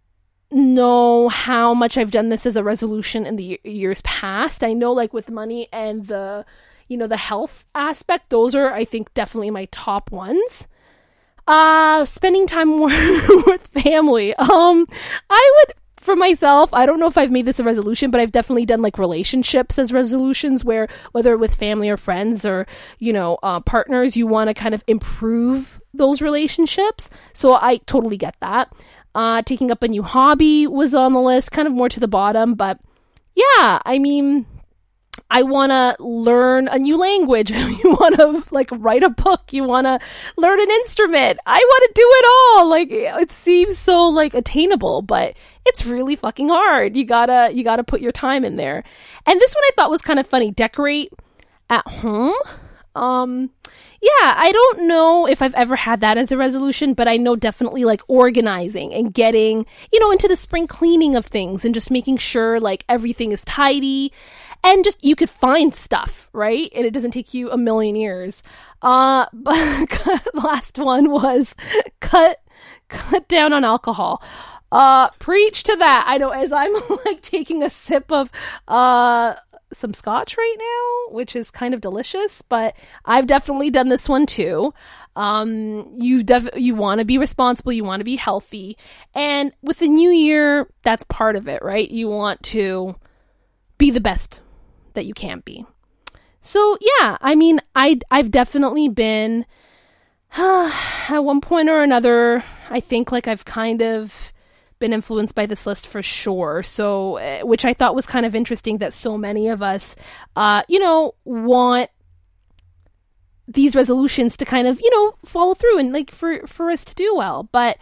know 0.50 1.28
how 1.28 1.74
much 1.74 1.98
I've 1.98 2.10
done 2.10 2.28
this 2.28 2.46
as 2.46 2.56
a 2.56 2.64
resolution 2.64 3.26
in 3.26 3.36
the 3.36 3.60
years 3.64 4.00
past. 4.02 4.62
I 4.62 4.72
know, 4.72 4.92
like, 4.92 5.12
with 5.12 5.30
money 5.30 5.68
and 5.72 6.06
the, 6.06 6.46
you 6.88 6.96
know, 6.96 7.06
the 7.06 7.16
health 7.16 7.64
aspect, 7.74 8.30
those 8.30 8.54
are, 8.54 8.72
I 8.72 8.84
think, 8.84 9.12
definitely 9.14 9.50
my 9.50 9.66
top 9.66 10.10
ones. 10.10 10.66
Uh, 11.46 12.04
spending 12.04 12.46
time 12.46 12.68
more 12.68 12.88
with 13.46 13.66
family. 13.68 14.34
Um, 14.36 14.86
I 15.28 15.52
would 15.56 15.74
for 16.04 16.14
myself, 16.16 16.68
I 16.74 16.84
don't 16.84 17.00
know 17.00 17.06
if 17.06 17.16
I've 17.16 17.30
made 17.30 17.46
this 17.46 17.58
a 17.58 17.64
resolution, 17.64 18.10
but 18.10 18.20
I've 18.20 18.30
definitely 18.30 18.66
done 18.66 18.82
like 18.82 18.98
relationships 18.98 19.78
as 19.78 19.90
resolutions 19.90 20.62
where 20.62 20.86
whether 21.12 21.38
with 21.38 21.54
family 21.54 21.88
or 21.88 21.96
friends 21.96 22.44
or, 22.44 22.66
you 22.98 23.10
know, 23.10 23.38
uh, 23.42 23.60
partners, 23.60 24.14
you 24.14 24.26
want 24.26 24.48
to 24.48 24.54
kind 24.54 24.74
of 24.74 24.84
improve 24.86 25.80
those 25.94 26.20
relationships. 26.20 27.08
So 27.32 27.54
I 27.54 27.78
totally 27.86 28.18
get 28.18 28.36
that. 28.40 28.70
Uh, 29.14 29.40
taking 29.42 29.70
up 29.70 29.82
a 29.82 29.88
new 29.88 30.02
hobby 30.02 30.66
was 30.66 30.94
on 30.94 31.14
the 31.14 31.20
list, 31.20 31.52
kind 31.52 31.66
of 31.66 31.72
more 31.72 31.88
to 31.88 32.00
the 32.00 32.08
bottom, 32.08 32.54
but 32.54 32.78
yeah, 33.34 33.80
I 33.86 33.98
mean, 33.98 34.44
I 35.30 35.42
want 35.42 35.70
to 35.70 35.96
learn 36.02 36.68
a 36.68 36.78
new 36.78 36.96
language. 36.96 37.50
you 37.84 37.96
want 37.98 38.16
to 38.16 38.44
like 38.50 38.68
write 38.72 39.02
a 39.02 39.10
book. 39.10 39.52
You 39.52 39.64
want 39.64 39.86
to 39.86 39.98
learn 40.36 40.60
an 40.60 40.70
instrument. 40.70 41.38
I 41.46 41.58
want 41.58 41.82
to 41.88 41.92
do 41.94 42.06
it 42.06 42.26
all. 42.28 42.70
Like 42.70 42.88
it 42.90 43.32
seems 43.32 43.78
so 43.78 44.08
like 44.08 44.34
attainable, 44.34 45.02
but 45.02 45.34
it's 45.66 45.86
really 45.86 46.16
fucking 46.16 46.48
hard. 46.48 46.96
You 46.96 47.04
gotta 47.04 47.50
you 47.52 47.64
gotta 47.64 47.84
put 47.84 48.00
your 48.00 48.12
time 48.12 48.44
in 48.44 48.56
there. 48.56 48.84
And 49.26 49.40
this 49.40 49.54
one 49.54 49.64
I 49.64 49.70
thought 49.76 49.90
was 49.90 50.02
kind 50.02 50.18
of 50.18 50.26
funny. 50.26 50.50
Decorate 50.50 51.12
at 51.70 51.86
home. 51.86 52.34
Um, 52.94 53.50
yeah, 54.00 54.34
I 54.36 54.52
don't 54.52 54.86
know 54.86 55.26
if 55.26 55.42
I've 55.42 55.54
ever 55.54 55.74
had 55.76 56.00
that 56.02 56.16
as 56.16 56.30
a 56.30 56.36
resolution, 56.36 56.94
but 56.94 57.08
I 57.08 57.16
know 57.16 57.34
definitely 57.34 57.84
like 57.84 58.02
organizing 58.06 58.92
and 58.92 59.12
getting, 59.12 59.66
you 59.92 59.98
know, 59.98 60.12
into 60.12 60.28
the 60.28 60.36
spring 60.36 60.66
cleaning 60.66 61.16
of 61.16 61.26
things 61.26 61.64
and 61.64 61.74
just 61.74 61.90
making 61.90 62.18
sure 62.18 62.60
like 62.60 62.84
everything 62.88 63.32
is 63.32 63.44
tidy 63.44 64.12
and 64.64 64.82
just 64.82 65.04
you 65.04 65.14
could 65.14 65.30
find 65.30 65.74
stuff, 65.74 66.28
right? 66.32 66.72
And 66.74 66.86
it 66.86 66.92
doesn't 66.92 67.10
take 67.10 67.34
you 67.34 67.50
a 67.50 67.58
million 67.58 67.94
years. 67.94 68.42
Uh, 68.82 69.26
but 69.32 70.34
last 70.34 70.78
one 70.78 71.10
was 71.10 71.54
cut 72.00 72.40
cut 72.88 73.28
down 73.28 73.52
on 73.52 73.64
alcohol. 73.64 74.22
Uh, 74.72 75.08
preach 75.20 75.62
to 75.64 75.76
that. 75.76 76.04
I 76.08 76.18
know 76.18 76.30
as 76.30 76.50
I'm 76.50 76.72
like 77.04 77.20
taking 77.20 77.62
a 77.62 77.70
sip 77.70 78.10
of 78.10 78.30
uh 78.66 79.34
some 79.72 79.92
scotch 79.92 80.36
right 80.36 80.56
now, 80.58 81.14
which 81.14 81.34
is 81.34 81.50
kind 81.50 81.74
of 81.74 81.80
delicious, 81.80 82.42
but 82.42 82.74
I've 83.04 83.26
definitely 83.26 83.70
done 83.70 83.88
this 83.88 84.08
one 84.08 84.24
too. 84.24 84.72
Um, 85.16 85.94
you 85.98 86.22
def- 86.22 86.56
you 86.56 86.74
want 86.74 87.00
to 87.00 87.04
be 87.04 87.18
responsible, 87.18 87.72
you 87.72 87.84
want 87.84 88.00
to 88.00 88.04
be 88.04 88.16
healthy, 88.16 88.76
and 89.14 89.52
with 89.62 89.78
the 89.78 89.88
new 89.88 90.10
year, 90.10 90.68
that's 90.82 91.04
part 91.04 91.36
of 91.36 91.48
it, 91.48 91.62
right? 91.62 91.88
You 91.88 92.08
want 92.08 92.42
to 92.44 92.96
be 93.78 93.90
the 93.90 94.00
best 94.00 94.40
that 94.94 95.06
you 95.06 95.14
can't 95.14 95.44
be. 95.44 95.66
So 96.40 96.76
yeah, 96.80 97.16
I 97.20 97.34
mean, 97.34 97.60
I 97.74 97.98
I've 98.10 98.30
definitely 98.30 98.88
been 98.88 99.46
at 100.36 101.20
one 101.20 101.40
point 101.40 101.68
or 101.68 101.82
another. 101.82 102.44
I 102.70 102.80
think 102.80 103.12
like 103.12 103.28
I've 103.28 103.44
kind 103.44 103.82
of 103.82 104.32
been 104.78 104.92
influenced 104.92 105.34
by 105.34 105.46
this 105.46 105.66
list 105.66 105.86
for 105.86 106.02
sure. 106.02 106.62
So, 106.62 107.16
uh, 107.16 107.40
which 107.40 107.64
I 107.64 107.72
thought 107.72 107.94
was 107.94 108.06
kind 108.06 108.26
of 108.26 108.34
interesting 108.34 108.78
that 108.78 108.92
so 108.92 109.16
many 109.16 109.48
of 109.48 109.62
us, 109.62 109.96
uh, 110.36 110.62
you 110.68 110.78
know, 110.78 111.14
want 111.24 111.88
these 113.48 113.74
resolutions 113.74 114.36
to 114.36 114.44
kind 114.44 114.66
of, 114.66 114.80
you 114.80 114.90
know, 114.90 115.16
follow 115.24 115.54
through 115.54 115.78
and 115.78 115.92
like 115.92 116.10
for 116.10 116.46
for 116.46 116.70
us 116.70 116.84
to 116.84 116.94
do 116.94 117.14
well. 117.16 117.48
But 117.52 117.78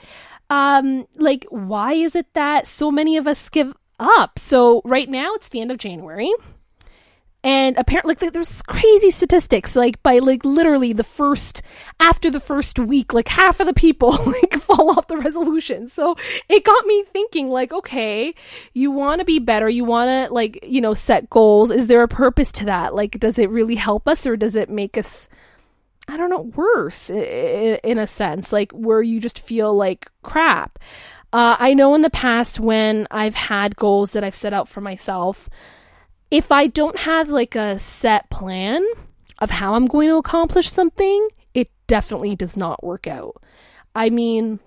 um 0.51 1.07
like 1.17 1.47
why 1.51 1.95
is 1.95 2.15
it 2.15 2.27
that 2.35 2.69
so 2.69 2.93
many 2.93 3.17
of 3.17 3.27
us 3.27 3.49
give 3.49 3.73
up? 3.99 4.39
So, 4.39 4.83
right 4.85 5.09
now 5.09 5.35
it's 5.35 5.49
the 5.49 5.61
end 5.61 5.73
of 5.73 5.79
January 5.79 6.33
and 7.45 7.77
apparently 7.77 8.15
like, 8.21 8.33
there's 8.33 8.63
crazy 8.63 9.11
statistics 9.11 9.75
like 9.75 10.01
by 10.03 10.19
like 10.19 10.45
literally 10.45 10.93
the 10.93 11.05
first 11.05 11.63
after 11.99 12.31
the 12.31 12.39
first 12.39 12.79
week 12.79 13.13
like 13.13 13.27
half 13.27 13.59
of 13.59 13.67
the 13.67 13.73
people 13.73 14.11
like 14.27 14.55
fall 14.55 14.91
off 14.91 15.09
the 15.09 15.17
resolution. 15.17 15.89
So 15.89 16.17
it 16.49 16.65
got 16.65 16.87
me 16.87 17.05
thinking 17.05 17.49
like 17.49 17.73
okay 17.73 18.35
you 18.73 18.91
want 18.91 19.21
to 19.21 19.25
be 19.25 19.39
better 19.39 19.69
you 19.69 19.85
want 19.85 20.09
to 20.09 20.33
like 20.33 20.61
you 20.63 20.81
know 20.81 20.95
set 20.95 21.29
goals. 21.31 21.71
Is 21.71 21.89
there 21.89 22.03
a 22.03 22.09
purpose 22.09 22.53
to 22.53 22.65
that? 22.67 22.95
Like 22.95 23.19
does 23.19 23.39
it 23.39 23.51
really 23.51 23.77
help 23.77 24.07
us 24.07 24.27
or 24.27 24.37
does 24.37 24.55
it 24.55 24.71
make 24.71 24.97
us 24.97 25.29
i 26.09 26.17
don't 26.17 26.31
know 26.31 26.53
worse 26.55 27.11
in 27.11 27.99
a 27.99 28.07
sense? 28.07 28.53
Like 28.53 28.71
where 28.73 29.03
you 29.03 29.21
just 29.21 29.39
feel 29.39 29.75
like 29.75 30.09
crap. 30.23 30.79
Uh, 31.33 31.57
i 31.59 31.73
know 31.73 31.95
in 31.95 32.03
the 32.03 32.11
past 32.11 32.61
when 32.61 33.09
i've 33.11 33.35
had 33.35 33.75
goals 33.75 34.13
that 34.13 34.23
i've 34.23 34.35
set 34.35 34.53
out 34.53 34.69
for 34.69 34.83
myself 34.83 35.49
if 36.33 36.51
I 36.51 36.67
don't 36.67 36.97
have 36.97 37.29
like 37.29 37.55
a 37.55 37.79
set 37.79 38.31
plan 38.31 38.83
of 39.39 39.51
how 39.51 39.75
I'm 39.75 39.85
going 39.85 40.09
to 40.09 40.17
accomplish 40.17 40.71
something, 40.71 41.29
it 41.53 41.69
definitely 41.87 42.35
does 42.35 42.57
not 42.57 42.83
work 42.83 43.07
out. 43.07 43.37
I 43.95 44.09
mean, 44.09 44.59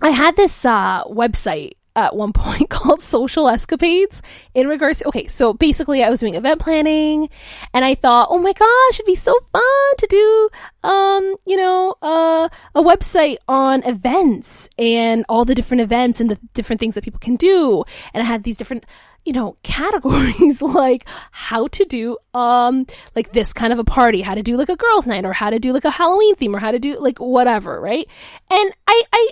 I 0.00 0.10
had 0.10 0.36
this 0.36 0.64
uh, 0.64 1.02
website 1.06 1.72
at 1.96 2.14
one 2.14 2.32
point 2.34 2.70
called 2.70 3.02
Social 3.02 3.48
Escapades 3.48 4.22
in 4.54 4.68
regards 4.68 5.00
to, 5.00 5.08
okay, 5.08 5.26
so 5.26 5.52
basically 5.52 6.04
I 6.04 6.08
was 6.08 6.20
doing 6.20 6.36
event 6.36 6.60
planning 6.60 7.28
and 7.74 7.84
I 7.84 7.96
thought, 7.96 8.28
oh 8.30 8.38
my 8.38 8.52
gosh, 8.52 8.94
it'd 8.94 9.04
be 9.04 9.16
so 9.16 9.34
fun 9.52 9.96
to 9.98 10.06
do, 10.08 10.48
um, 10.88 11.34
you 11.46 11.56
know, 11.56 11.96
uh, 12.00 12.48
a 12.76 12.82
website 12.82 13.38
on 13.48 13.82
events 13.82 14.70
and 14.78 15.24
all 15.28 15.44
the 15.44 15.54
different 15.56 15.80
events 15.80 16.20
and 16.20 16.30
the 16.30 16.38
different 16.54 16.78
things 16.78 16.94
that 16.94 17.02
people 17.02 17.20
can 17.20 17.34
do. 17.34 17.82
And 18.14 18.22
I 18.22 18.26
had 18.26 18.44
these 18.44 18.56
different 18.56 18.86
you 19.24 19.32
know, 19.32 19.56
categories 19.62 20.62
like 20.62 21.06
how 21.30 21.68
to 21.68 21.84
do 21.84 22.16
um 22.34 22.86
like 23.14 23.32
this 23.32 23.52
kind 23.52 23.72
of 23.72 23.78
a 23.78 23.84
party, 23.84 24.22
how 24.22 24.34
to 24.34 24.42
do 24.42 24.56
like 24.56 24.68
a 24.68 24.76
girls' 24.76 25.06
night 25.06 25.24
or 25.24 25.32
how 25.32 25.50
to 25.50 25.58
do 25.58 25.72
like 25.72 25.84
a 25.84 25.90
Halloween 25.90 26.34
theme 26.36 26.54
or 26.54 26.58
how 26.58 26.70
to 26.70 26.78
do 26.78 26.98
like 26.98 27.18
whatever, 27.18 27.80
right? 27.80 28.06
And 28.50 28.72
I 28.86 29.02
I 29.12 29.30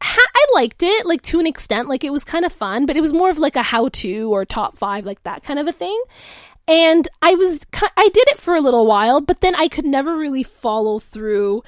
I 0.00 0.46
liked 0.54 0.82
it 0.82 1.06
like 1.06 1.22
to 1.22 1.40
an 1.40 1.46
extent, 1.46 1.88
like 1.88 2.04
it 2.04 2.12
was 2.12 2.24
kind 2.24 2.44
of 2.44 2.52
fun, 2.52 2.86
but 2.86 2.96
it 2.96 3.00
was 3.00 3.12
more 3.12 3.30
of 3.30 3.38
like 3.38 3.56
a 3.56 3.62
how 3.62 3.88
to 3.88 4.32
or 4.32 4.44
top 4.44 4.76
5 4.76 5.06
like 5.06 5.22
that 5.24 5.42
kind 5.42 5.58
of 5.58 5.66
a 5.66 5.72
thing. 5.72 6.00
And 6.68 7.08
I 7.22 7.34
was 7.34 7.60
I 7.96 8.08
did 8.08 8.28
it 8.28 8.38
for 8.38 8.54
a 8.54 8.60
little 8.60 8.86
while, 8.86 9.20
but 9.20 9.40
then 9.40 9.54
I 9.54 9.68
could 9.68 9.86
never 9.86 10.16
really 10.16 10.42
follow 10.42 10.98
through 10.98 11.62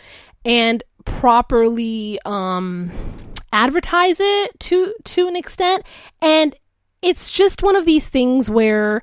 and 0.45 0.83
properly 1.05 2.19
um 2.25 2.91
advertise 3.53 4.21
it 4.21 4.59
to 4.61 4.95
to 5.05 5.27
an 5.27 5.37
extent 5.37 5.83
and 6.21 6.55
it's 7.03 7.31
just 7.31 7.63
one 7.63 7.77
of 7.77 7.85
these 7.85 8.09
things 8.09 8.51
where 8.51 9.03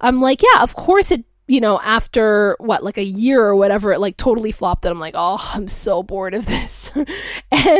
I'm 0.00 0.20
like, 0.20 0.42
yeah, 0.42 0.62
of 0.62 0.74
course 0.74 1.10
it, 1.10 1.24
you 1.46 1.60
know, 1.60 1.78
after 1.80 2.56
what, 2.58 2.82
like 2.82 2.96
a 2.96 3.04
year 3.04 3.42
or 3.42 3.54
whatever, 3.54 3.92
it 3.92 4.00
like 4.00 4.16
totally 4.16 4.52
flopped. 4.52 4.84
And 4.84 4.92
I'm 4.92 4.98
like, 4.98 5.14
oh, 5.16 5.50
I'm 5.54 5.68
so 5.68 6.02
bored 6.02 6.34
of 6.34 6.46
this. 6.46 6.90
and 6.94 7.06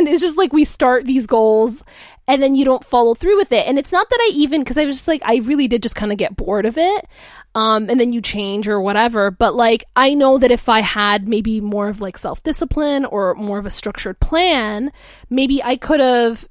it's 0.07 0.21
just 0.21 0.37
like 0.37 0.53
we 0.53 0.63
start 0.63 1.05
these 1.05 1.25
goals 1.25 1.83
and 2.27 2.41
then 2.41 2.55
you 2.55 2.65
don't 2.65 2.83
follow 2.83 3.13
through 3.13 3.37
with 3.37 3.51
it. 3.51 3.67
And 3.67 3.77
it's 3.77 3.91
not 3.91 4.09
that 4.09 4.19
I 4.19 4.31
even, 4.33 4.61
because 4.61 4.77
I 4.77 4.85
was 4.85 4.95
just 4.95 5.07
like, 5.07 5.21
I 5.25 5.37
really 5.37 5.67
did 5.67 5.83
just 5.83 5.95
kind 5.95 6.11
of 6.11 6.17
get 6.17 6.35
bored 6.35 6.65
of 6.65 6.77
it. 6.77 7.07
Um, 7.53 7.89
and 7.89 7.99
then 7.99 8.11
you 8.11 8.21
change 8.21 8.67
or 8.67 8.81
whatever. 8.81 9.31
But 9.31 9.55
like, 9.55 9.85
I 9.95 10.13
know 10.13 10.37
that 10.37 10.51
if 10.51 10.67
I 10.67 10.81
had 10.81 11.27
maybe 11.27 11.61
more 11.61 11.87
of 11.87 12.01
like 12.01 12.17
self 12.17 12.43
discipline 12.43 13.05
or 13.05 13.33
more 13.35 13.59
of 13.59 13.65
a 13.65 13.71
structured 13.71 14.19
plan, 14.19 14.91
maybe 15.29 15.63
I 15.63 15.77
could 15.77 15.99
have 15.99 16.47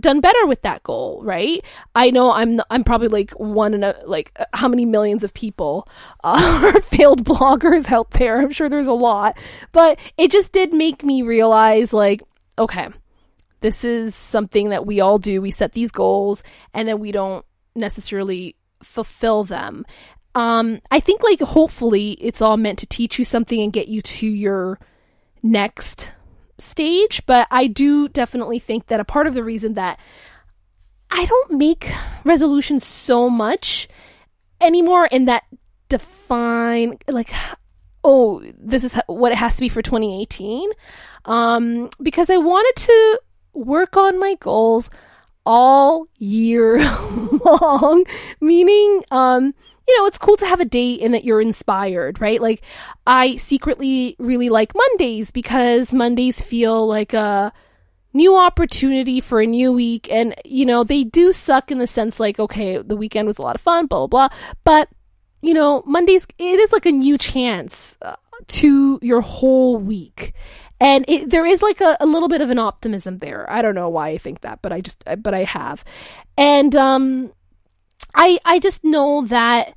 done 0.00 0.20
better 0.20 0.46
with 0.46 0.62
that 0.62 0.82
goal, 0.82 1.20
right? 1.22 1.64
I 1.94 2.10
know 2.10 2.32
I'm 2.32 2.60
I'm 2.70 2.84
probably 2.84 3.08
like 3.08 3.30
one 3.32 3.74
in 3.74 3.84
a 3.84 3.94
like 4.06 4.32
uh, 4.36 4.44
how 4.52 4.68
many 4.68 4.84
millions 4.84 5.24
of 5.24 5.34
people 5.34 5.88
uh, 6.22 6.72
are 6.74 6.80
failed 6.80 7.24
bloggers 7.24 7.90
out 7.90 8.10
there. 8.12 8.40
I'm 8.40 8.50
sure 8.50 8.68
there's 8.68 8.86
a 8.86 8.92
lot, 8.92 9.38
but 9.72 9.98
it 10.16 10.30
just 10.30 10.52
did 10.52 10.72
make 10.72 11.04
me 11.04 11.22
realize 11.22 11.92
like 11.92 12.22
okay, 12.58 12.88
this 13.60 13.84
is 13.84 14.14
something 14.14 14.70
that 14.70 14.86
we 14.86 15.00
all 15.00 15.18
do. 15.18 15.40
We 15.40 15.50
set 15.50 15.72
these 15.72 15.90
goals 15.90 16.42
and 16.72 16.88
then 16.88 17.00
we 17.00 17.12
don't 17.12 17.44
necessarily 17.74 18.56
fulfill 18.82 19.44
them. 19.44 19.84
Um, 20.34 20.80
I 20.90 21.00
think 21.00 21.22
like 21.22 21.40
hopefully 21.40 22.12
it's 22.20 22.42
all 22.42 22.56
meant 22.56 22.78
to 22.80 22.86
teach 22.86 23.18
you 23.18 23.24
something 23.24 23.60
and 23.60 23.72
get 23.72 23.88
you 23.88 24.02
to 24.02 24.26
your 24.26 24.78
next 25.42 26.12
stage, 26.58 27.24
but 27.26 27.46
I 27.50 27.66
do 27.66 28.08
definitely 28.08 28.58
think 28.58 28.86
that 28.86 29.00
a 29.00 29.04
part 29.04 29.26
of 29.26 29.34
the 29.34 29.44
reason 29.44 29.74
that 29.74 29.98
I 31.10 31.26
don't 31.26 31.52
make 31.52 31.92
resolutions 32.24 32.84
so 32.84 33.30
much 33.30 33.88
anymore 34.60 35.06
in 35.06 35.26
that 35.26 35.44
define 35.88 36.98
like 37.06 37.30
oh 38.02 38.42
this 38.58 38.82
is 38.84 38.98
what 39.06 39.30
it 39.30 39.36
has 39.36 39.54
to 39.54 39.60
be 39.60 39.68
for 39.68 39.82
2018 39.82 40.70
um 41.26 41.90
because 42.02 42.30
I 42.30 42.38
wanted 42.38 42.74
to 42.82 43.20
work 43.52 43.96
on 43.96 44.18
my 44.18 44.34
goals 44.40 44.90
all 45.44 46.06
year 46.16 46.78
long 47.44 48.04
meaning 48.40 49.04
um 49.10 49.54
you 49.86 49.98
know, 49.98 50.06
it's 50.06 50.18
cool 50.18 50.36
to 50.38 50.46
have 50.46 50.60
a 50.60 50.64
date 50.64 51.00
in 51.00 51.12
that 51.12 51.24
you're 51.24 51.40
inspired, 51.40 52.20
right? 52.20 52.40
Like, 52.40 52.62
I 53.06 53.36
secretly 53.36 54.16
really 54.18 54.48
like 54.48 54.72
Mondays 54.74 55.30
because 55.30 55.92
Mondays 55.92 56.40
feel 56.40 56.86
like 56.86 57.12
a 57.12 57.52
new 58.14 58.36
opportunity 58.36 59.20
for 59.20 59.40
a 59.40 59.46
new 59.46 59.72
week. 59.72 60.10
And, 60.10 60.34
you 60.44 60.64
know, 60.64 60.84
they 60.84 61.04
do 61.04 61.32
suck 61.32 61.70
in 61.70 61.78
the 61.78 61.86
sense 61.86 62.18
like, 62.18 62.38
okay, 62.38 62.78
the 62.78 62.96
weekend 62.96 63.26
was 63.26 63.38
a 63.38 63.42
lot 63.42 63.56
of 63.56 63.60
fun, 63.60 63.86
blah, 63.86 64.06
blah, 64.06 64.28
blah. 64.28 64.38
But, 64.62 64.88
you 65.42 65.52
know, 65.52 65.82
Mondays, 65.84 66.26
it 66.38 66.60
is 66.60 66.72
like 66.72 66.86
a 66.86 66.92
new 66.92 67.18
chance 67.18 67.98
uh, 68.00 68.16
to 68.48 68.98
your 69.02 69.20
whole 69.20 69.76
week. 69.76 70.32
And 70.80 71.04
it, 71.08 71.30
there 71.30 71.44
is 71.44 71.62
like 71.62 71.80
a, 71.80 71.96
a 72.00 72.06
little 72.06 72.28
bit 72.28 72.40
of 72.40 72.50
an 72.50 72.58
optimism 72.58 73.18
there. 73.18 73.50
I 73.50 73.62
don't 73.62 73.74
know 73.74 73.88
why 73.88 74.08
I 74.08 74.18
think 74.18 74.40
that, 74.40 74.62
but 74.62 74.72
I 74.72 74.80
just, 74.80 75.04
but 75.18 75.34
I 75.34 75.44
have. 75.44 75.84
And, 76.38 76.74
um, 76.74 77.32
I 78.14 78.38
I 78.44 78.58
just 78.58 78.84
know 78.84 79.26
that 79.26 79.74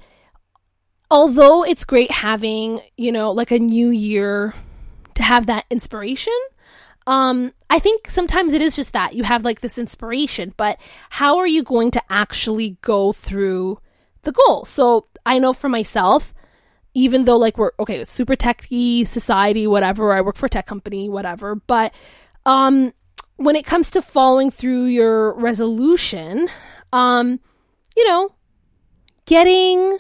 although 1.10 1.64
it's 1.64 1.86
great 1.86 2.12
having, 2.12 2.82
you 2.98 3.12
know, 3.12 3.32
like 3.32 3.52
a 3.52 3.60
new 3.60 3.90
year 3.90 4.54
to 5.16 5.24
have 5.24 5.46
that 5.48 5.66
inspiration, 5.70 6.34
um 7.08 7.54
I 7.70 7.80
think 7.80 8.10
sometimes 8.10 8.54
it 8.54 8.62
is 8.62 8.76
just 8.76 8.94
that 8.94 9.14
you 9.16 9.24
have 9.24 9.44
like 9.44 9.62
this 9.62 9.78
inspiration, 9.78 10.54
but 10.58 10.80
how 11.10 11.38
are 11.38 11.48
you 11.48 11.64
going 11.64 11.92
to 11.92 12.02
actually 12.10 12.78
go 12.82 13.12
through 13.14 13.80
the 14.24 14.32
goal? 14.32 14.66
So, 14.66 15.08
I 15.26 15.40
know 15.40 15.54
for 15.54 15.70
myself, 15.70 16.34
even 16.94 17.26
though 17.26 17.38
like 17.38 17.58
we're 17.58 17.72
okay, 17.80 17.98
it's 18.00 18.12
super 18.12 18.36
techy 18.36 19.06
society, 19.06 19.68
whatever, 19.68 20.14
I 20.14 20.22
work 20.22 20.36
for 20.38 20.48
a 20.48 20.50
tech 20.50 20.66
company, 20.66 21.10
whatever, 21.10 21.56
but 21.56 21.94
um 22.46 22.94
when 23.38 23.56
it 23.56 23.66
comes 23.66 23.92
to 23.92 24.02
following 24.02 24.50
through 24.52 24.86
your 24.86 25.34
resolution, 25.34 26.50
um 26.94 27.40
you 27.98 28.08
know, 28.08 28.32
getting 29.26 29.98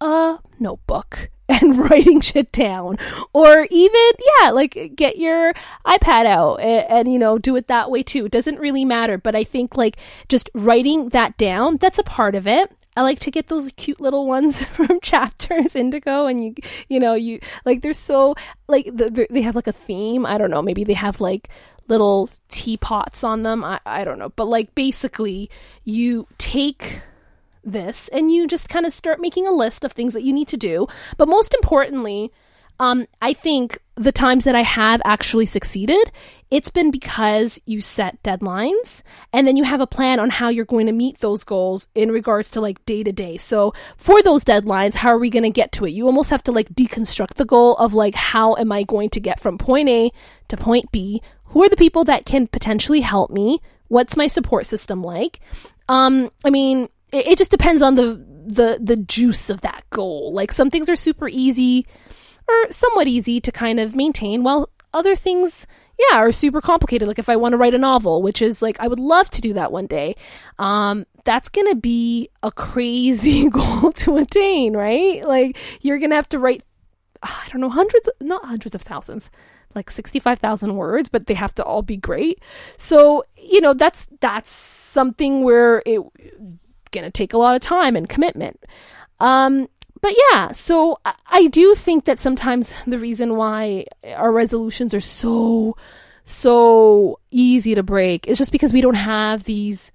a 0.00 0.38
notebook 0.58 1.30
and 1.48 1.78
writing 1.78 2.20
shit 2.20 2.50
down. 2.50 2.98
Or 3.32 3.68
even 3.70 4.10
yeah 4.40 4.50
like 4.50 4.92
get 4.96 5.16
your 5.16 5.54
ipad 5.86 6.26
out 6.26 6.56
and, 6.56 6.84
and, 6.90 7.12
you 7.12 7.20
know 7.20 7.38
do 7.38 7.54
it 7.54 7.68
that 7.68 7.90
way 7.90 8.02
too. 8.02 8.26
It 8.26 8.32
doesn't 8.32 8.58
really 8.58 8.84
matter 8.84 9.16
but 9.16 9.36
i 9.36 9.44
think 9.44 9.76
like 9.76 9.96
just 10.28 10.50
writing 10.54 11.10
that 11.10 11.38
down 11.38 11.76
that's 11.76 12.00
a 12.00 12.02
part 12.02 12.34
of 12.34 12.46
it. 12.48 12.72
I 12.98 13.02
like 13.02 13.20
to 13.20 13.30
get 13.30 13.48
those 13.48 13.70
cute 13.76 14.00
little 14.00 14.26
ones 14.26 14.60
from 14.76 15.00
chapters 15.00 15.76
indigo 15.76 16.26
and 16.26 16.42
you 16.42 16.54
you 16.88 16.98
know 16.98 17.14
you 17.14 17.38
like 17.64 17.80
they're 17.80 17.92
so 17.92 18.34
like 18.66 18.86
the, 18.86 19.28
they 19.30 19.42
have 19.42 19.54
like 19.54 19.68
a 19.68 19.72
theme. 19.72 20.26
I 20.26 20.36
don't 20.36 20.50
know 20.50 20.62
maybe 20.62 20.82
they 20.82 20.94
have 20.94 21.20
like 21.20 21.48
little 21.88 22.30
teapots 22.48 23.24
on 23.24 23.42
them. 23.42 23.64
I, 23.64 23.80
I 23.86 24.04
don't 24.04 24.18
know. 24.18 24.30
But 24.30 24.46
like 24.46 24.74
basically, 24.74 25.50
you 25.84 26.26
take 26.38 27.00
this 27.64 28.08
and 28.08 28.30
you 28.30 28.46
just 28.46 28.68
kind 28.68 28.86
of 28.86 28.94
start 28.94 29.20
making 29.20 29.46
a 29.46 29.52
list 29.52 29.84
of 29.84 29.92
things 29.92 30.14
that 30.14 30.22
you 30.22 30.32
need 30.32 30.48
to 30.48 30.56
do. 30.56 30.86
But 31.16 31.28
most 31.28 31.54
importantly, 31.54 32.32
um, 32.78 33.06
I 33.20 33.32
think 33.32 33.80
the 33.96 34.12
times 34.12 34.44
that 34.44 34.54
I 34.54 34.62
have 34.62 35.00
actually 35.04 35.46
succeeded, 35.46 36.12
it's 36.50 36.70
been 36.70 36.90
because 36.90 37.58
you 37.64 37.80
set 37.80 38.22
deadlines 38.22 39.02
and 39.32 39.48
then 39.48 39.56
you 39.56 39.64
have 39.64 39.80
a 39.80 39.86
plan 39.86 40.20
on 40.20 40.28
how 40.28 40.48
you're 40.48 40.66
going 40.66 40.86
to 40.86 40.92
meet 40.92 41.18
those 41.18 41.44
goals 41.44 41.88
in 41.94 42.12
regards 42.12 42.50
to 42.52 42.60
like 42.60 42.84
day 42.84 43.02
to 43.02 43.10
day. 43.10 43.38
So 43.38 43.72
for 43.96 44.22
those 44.22 44.44
deadlines, 44.44 44.94
how 44.94 45.08
are 45.08 45.18
we 45.18 45.30
going 45.30 45.44
to 45.44 45.50
get 45.50 45.72
to 45.72 45.86
it? 45.86 45.90
You 45.90 46.06
almost 46.06 46.30
have 46.30 46.44
to 46.44 46.52
like 46.52 46.68
deconstruct 46.74 47.34
the 47.34 47.46
goal 47.46 47.74
of 47.76 47.94
like, 47.94 48.14
how 48.14 48.54
am 48.56 48.70
I 48.70 48.82
going 48.82 49.10
to 49.10 49.20
get 49.20 49.40
from 49.40 49.56
point 49.56 49.88
A 49.88 50.12
to 50.48 50.56
point 50.56 50.92
B? 50.92 51.22
Who 51.46 51.64
are 51.64 51.68
the 51.68 51.76
people 51.76 52.04
that 52.04 52.26
can 52.26 52.46
potentially 52.46 53.00
help 53.00 53.30
me? 53.30 53.60
What's 53.88 54.16
my 54.16 54.26
support 54.26 54.66
system 54.66 55.02
like? 55.02 55.40
Um, 55.88 56.30
I 56.44 56.50
mean, 56.50 56.90
it, 57.12 57.26
it 57.28 57.38
just 57.38 57.50
depends 57.50 57.80
on 57.80 57.94
the, 57.94 58.22
the, 58.46 58.78
the 58.80 58.96
juice 58.96 59.48
of 59.48 59.62
that 59.62 59.84
goal. 59.88 60.34
Like 60.34 60.52
some 60.52 60.70
things 60.70 60.90
are 60.90 60.96
super 60.96 61.28
easy 61.28 61.86
or 62.48 62.70
somewhat 62.70 63.08
easy 63.08 63.40
to 63.40 63.52
kind 63.52 63.80
of 63.80 63.96
maintain 63.96 64.42
while 64.42 64.68
other 64.92 65.14
things 65.14 65.66
yeah, 65.98 66.18
are 66.18 66.32
super 66.32 66.60
complicated. 66.60 67.08
Like 67.08 67.18
if 67.18 67.28
I 67.28 67.36
want 67.36 67.52
to 67.52 67.56
write 67.56 67.74
a 67.74 67.78
novel, 67.78 68.22
which 68.22 68.42
is 68.42 68.60
like 68.60 68.78
I 68.80 68.88
would 68.88 69.00
love 69.00 69.30
to 69.30 69.40
do 69.40 69.54
that 69.54 69.72
one 69.72 69.86
day. 69.86 70.16
Um, 70.58 71.06
that's 71.24 71.48
gonna 71.48 71.74
be 71.74 72.28
a 72.42 72.52
crazy 72.52 73.48
goal 73.50 73.92
to 73.92 74.18
attain, 74.18 74.76
right? 74.76 75.26
Like 75.26 75.56
you're 75.80 75.98
gonna 75.98 76.14
have 76.14 76.28
to 76.30 76.38
write, 76.38 76.62
I 77.22 77.48
don't 77.50 77.60
know, 77.60 77.70
hundreds, 77.70 78.08
not 78.20 78.44
hundreds 78.44 78.74
of 78.74 78.82
thousands, 78.82 79.30
like 79.74 79.90
sixty-five 79.90 80.38
thousand 80.38 80.76
words, 80.76 81.08
but 81.08 81.26
they 81.26 81.34
have 81.34 81.54
to 81.54 81.64
all 81.64 81.82
be 81.82 81.96
great. 81.96 82.40
So 82.76 83.24
you 83.36 83.60
know 83.60 83.72
that's 83.72 84.06
that's 84.20 84.50
something 84.50 85.44
where 85.44 85.82
it 85.86 86.00
gonna 86.90 87.10
take 87.10 87.32
a 87.32 87.38
lot 87.38 87.54
of 87.54 87.62
time 87.62 87.96
and 87.96 88.08
commitment. 88.08 88.62
Um, 89.18 89.68
but 90.00 90.14
yeah, 90.30 90.52
so 90.52 90.98
I 91.26 91.46
do 91.46 91.74
think 91.74 92.04
that 92.04 92.18
sometimes 92.18 92.72
the 92.86 92.98
reason 92.98 93.36
why 93.36 93.86
our 94.14 94.32
resolutions 94.32 94.94
are 94.94 95.00
so 95.00 95.76
so 96.24 97.20
easy 97.30 97.74
to 97.74 97.82
break 97.82 98.26
is 98.26 98.36
just 98.36 98.52
because 98.52 98.72
we 98.72 98.80
don't 98.80 98.94
have 98.94 99.44
these 99.44 99.92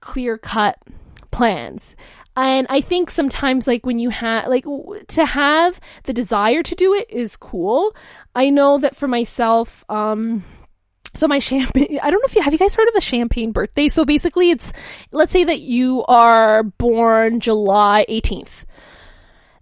clear 0.00 0.36
cut 0.36 0.78
plans. 1.30 1.96
And 2.36 2.66
I 2.70 2.80
think 2.80 3.10
sometimes 3.10 3.66
like 3.66 3.84
when 3.84 3.98
you 3.98 4.10
have 4.10 4.46
like 4.46 4.64
to 5.08 5.24
have 5.24 5.80
the 6.04 6.12
desire 6.12 6.62
to 6.62 6.74
do 6.74 6.94
it 6.94 7.10
is 7.10 7.36
cool. 7.36 7.94
I 8.34 8.50
know 8.50 8.78
that 8.78 8.94
for 8.94 9.08
myself 9.08 9.84
um 9.88 10.44
so 11.14 11.26
my 11.26 11.40
champagne 11.40 11.98
i 12.02 12.10
don't 12.10 12.20
know 12.20 12.26
if 12.26 12.36
you 12.36 12.42
have 12.42 12.52
you 12.52 12.58
guys 12.58 12.74
heard 12.74 12.86
of 12.86 12.94
the 12.94 13.00
champagne 13.00 13.50
birthday 13.50 13.88
so 13.88 14.04
basically 14.04 14.50
it's 14.50 14.72
let's 15.10 15.32
say 15.32 15.42
that 15.42 15.60
you 15.60 16.04
are 16.04 16.62
born 16.62 17.40
july 17.40 18.06
18th 18.08 18.64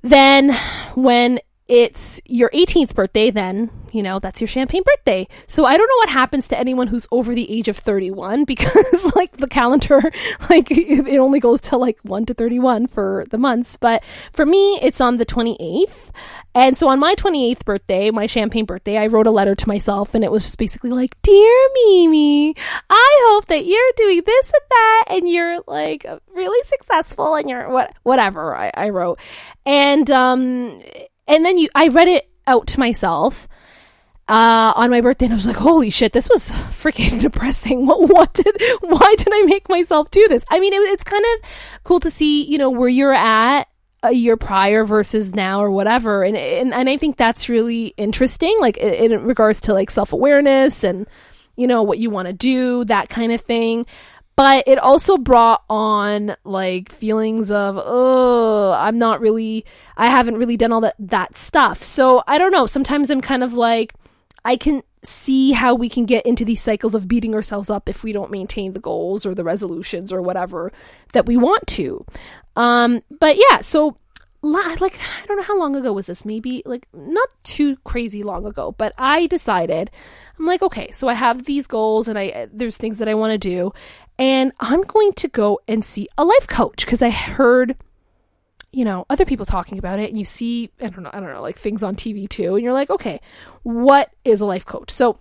then 0.09 0.57
when 0.95 1.41
it's 1.69 2.19
your 2.25 2.49
18th 2.51 2.95
birthday, 2.95 3.31
then, 3.31 3.71
you 3.93 4.03
know, 4.03 4.19
that's 4.19 4.41
your 4.41 4.49
champagne 4.49 4.83
birthday. 4.83 5.29
So 5.49 5.67
I 5.67 5.77
don't 5.77 5.87
know 5.87 5.97
what 5.99 6.09
happens 6.09 6.49
to 6.49 6.59
anyone 6.59 6.87
who's 6.87 7.07
over 7.13 7.35
the 7.35 7.51
age 7.51 7.69
of 7.69 7.77
31 7.77 8.45
because, 8.47 9.15
like, 9.15 9.37
the 9.37 9.47
calendar, 9.47 10.01
like, 10.51 10.71
it 10.71 11.19
only 11.19 11.41
goes 11.41 11.61
to 11.63 11.77
like 11.77 11.99
1 12.03 12.25
to 12.27 12.35
31 12.35 12.87
for 12.87 13.27
the 13.31 13.37
months. 13.37 13.77
But 13.77 14.03
for 14.33 14.47
me, 14.47 14.79
it's 14.81 15.01
on 15.01 15.19
the 15.19 15.27
28th. 15.27 16.11
And 16.55 16.77
so 16.77 16.89
on 16.89 16.99
my 16.99 17.15
28th 17.15 17.65
birthday, 17.67 18.11
my 18.11 18.27
champagne 18.27 18.65
birthday, 18.65 18.97
I 18.97 19.07
wrote 19.07 19.27
a 19.27 19.31
letter 19.31 19.55
to 19.55 19.69
myself 19.69 20.15
and 20.15 20.25
it 20.25 20.33
was 20.33 20.45
just 20.45 20.59
basically 20.59 20.91
like, 20.91 21.21
Dear 21.23 21.69
Mimi, 21.75 22.55
I 22.89 23.17
hope 23.29 23.47
that 23.47 23.67
you're 23.67 23.93
doing 23.97 24.23
this 24.25 24.47
and 24.47 24.63
that 24.71 25.05
and 25.09 25.29
you're 25.29 25.61
like 25.67 26.07
really 26.35 26.67
successful 26.67 27.35
and 27.35 27.49
you're 27.49 27.69
what, 27.69 27.95
whatever 28.03 28.57
I, 28.57 28.73
I 28.75 28.89
wrote. 28.89 29.21
And, 29.67 30.11
um, 30.11 30.83
and 31.29 31.45
then 31.45 31.59
you, 31.59 31.69
I 31.75 31.89
read 31.89 32.09
it 32.09 32.29
out 32.47 32.67
to 32.69 32.81
myself 32.81 33.47
uh, 34.29 34.73
on 34.77 34.91
my 34.91 35.01
birthday, 35.01 35.27
and 35.27 35.33
I 35.33 35.37
was 35.37 35.47
like, 35.47 35.57
"Holy 35.57 35.91
shit, 35.91 36.13
this 36.13 36.29
was 36.29 36.51
freaking 36.51 37.21
depressing. 37.21 37.87
What, 37.87 38.09
what 38.09 38.35
did, 38.35 38.55
why 38.81 39.15
did 39.17 39.29
I 39.31 39.43
make 39.43 39.69
myself 39.69 40.11
do 40.11 40.27
this?" 40.29 40.45
I 40.51 40.61
mean, 40.61 40.73
it, 40.73 40.79
it's 40.79 41.05
kind 41.05 41.25
of 41.25 41.51
cool 41.85 42.01
to 42.01 42.11
see, 42.11 42.45
you 42.45 42.59
know, 42.59 42.71
where 42.71 42.88
you're 42.88 43.14
at 43.14 43.69
a 44.03 44.12
year 44.12 44.37
prior 44.37 44.85
versus 44.85 45.35
now 45.35 45.61
or 45.61 45.71
whatever, 45.71 46.25
and 46.25 46.37
and, 46.37 46.75
and 46.75 46.88
I 46.88 46.97
think 46.97 47.17
that's 47.17 47.49
really 47.49 47.95
interesting, 47.97 48.57
like 48.61 48.77
in, 48.77 49.12
in 49.12 49.25
regards 49.25 49.62
to 49.62 49.75
like 49.75 49.91
self 49.91 50.12
awareness 50.12 50.85
and 50.85 51.07
you 51.57 51.67
know 51.67 51.83
what 51.83 51.99
you 51.99 52.11
want 52.11 52.29
to 52.29 52.35
do, 52.35 52.85
that 52.85 53.09
kind 53.09 53.33
of 53.33 53.41
thing 53.41 53.87
but 54.38 54.68
it 54.68 54.79
also 54.79 55.16
brought 55.16 55.64
on 55.68 56.37
like 56.44 56.92
feelings 56.92 57.51
of 57.51 57.77
oh 57.77 58.70
i'm 58.70 58.96
not 58.96 59.20
really 59.20 59.64
i 59.96 60.07
haven't 60.07 60.37
really 60.37 60.57
done 60.57 60.70
all 60.70 60.81
that 60.81 60.94
that 61.01 61.35
stuff. 61.37 61.83
So 61.83 62.22
i 62.29 62.38
don't 62.38 62.53
know. 62.53 62.66
Sometimes 62.66 63.11
i'm 63.11 63.20
kind 63.20 63.42
of 63.42 63.55
like 63.55 63.94
i 64.44 64.57
can 64.57 64.85
see 65.03 65.51
how 65.51 65.74
we 65.74 65.88
can 65.88 66.07
get 66.07 66.24
into 66.24 66.44
these 66.44 66.62
cycles 66.62 66.94
of 66.94 67.09
beating 67.09 67.35
ourselves 67.35 67.68
up 67.68 67.88
if 67.88 68.05
we 68.05 68.12
don't 68.12 68.31
maintain 68.31 68.74
the 68.74 68.81
goals 68.81 69.27
or 69.27 69.35
the 69.35 69.42
resolutions 69.42 70.12
or 70.12 70.22
whatever 70.22 70.70
that 71.14 71.27
we 71.27 71.37
want 71.37 71.66
to. 71.66 72.07
Um 72.55 73.03
but 73.18 73.37
yeah 73.37 73.61
so 73.61 73.96
like 74.42 74.98
I 75.22 75.27
don't 75.27 75.37
know 75.37 75.42
how 75.42 75.59
long 75.59 75.74
ago 75.74 75.92
was 75.92 76.07
this 76.07 76.24
maybe 76.24 76.62
like 76.64 76.87
not 76.92 77.29
too 77.42 77.77
crazy 77.85 78.22
long 78.22 78.46
ago 78.46 78.74
but 78.77 78.92
I 78.96 79.27
decided 79.27 79.90
I'm 80.38 80.46
like 80.46 80.62
okay 80.62 80.92
so 80.92 81.09
I 81.09 81.14
have 81.14 81.44
these 81.44 81.66
goals 81.66 82.09
and 82.09 82.18
I 82.18 82.29
uh, 82.29 82.46
there's 82.53 82.77
things 82.77 82.98
that 82.98 83.09
I 83.09 83.14
want 83.14 83.33
to 83.33 83.38
do 83.38 83.72
and 84.18 84.53
I'm 84.61 84.83
going 84.83 85.12
to 85.14 85.29
go 85.29 85.61
and 85.66 85.85
see 85.85 86.09
a 86.16 86.24
life 86.24 86.46
coach 86.46 86.85
because 86.85 87.03
I 87.03 87.11
heard 87.11 87.77
you 88.72 88.85
know 88.85 89.07
other 89.11 89.24
people 89.24 89.46
talking 89.46 89.79
about 89.79 89.98
it 89.98 90.11
and 90.11 90.18
you 90.18 90.24
see 90.24 90.70
I 90.81 90.88
don't 90.88 91.03
know 91.03 91.11
I 91.12 91.20
don't 91.20 91.33
know 91.33 91.42
like 91.42 91.59
things 91.59 91.83
on 91.83 91.96
TV 91.96 92.29
too 92.29 92.55
and 92.55 92.62
you're 92.62 92.72
like 92.72 92.90
okay 92.90 93.20
what 93.62 94.12
is 94.24 94.40
a 94.40 94.46
life 94.46 94.64
coach? 94.64 94.90
So 94.90 95.18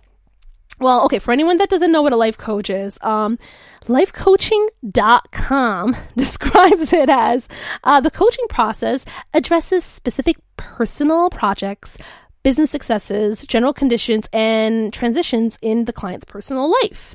well 0.80 1.04
okay 1.04 1.18
for 1.18 1.32
anyone 1.32 1.56
that 1.56 1.68
doesn't 1.68 1.92
know 1.92 2.02
what 2.02 2.12
a 2.12 2.16
life 2.16 2.38
coach 2.38 2.70
is 2.70 2.98
um 3.02 3.38
lifecoaching.com 3.84 5.96
describes 6.16 6.92
it 6.92 7.08
as 7.08 7.48
uh, 7.84 8.00
the 8.00 8.10
coaching 8.10 8.46
process 8.48 9.04
addresses 9.32 9.84
specific 9.84 10.36
personal 10.56 11.30
projects 11.30 11.96
business 12.42 12.70
successes 12.70 13.46
general 13.46 13.72
conditions 13.72 14.28
and 14.32 14.92
transitions 14.92 15.58
in 15.62 15.84
the 15.84 15.92
client's 15.92 16.24
personal 16.24 16.72
life. 16.82 17.14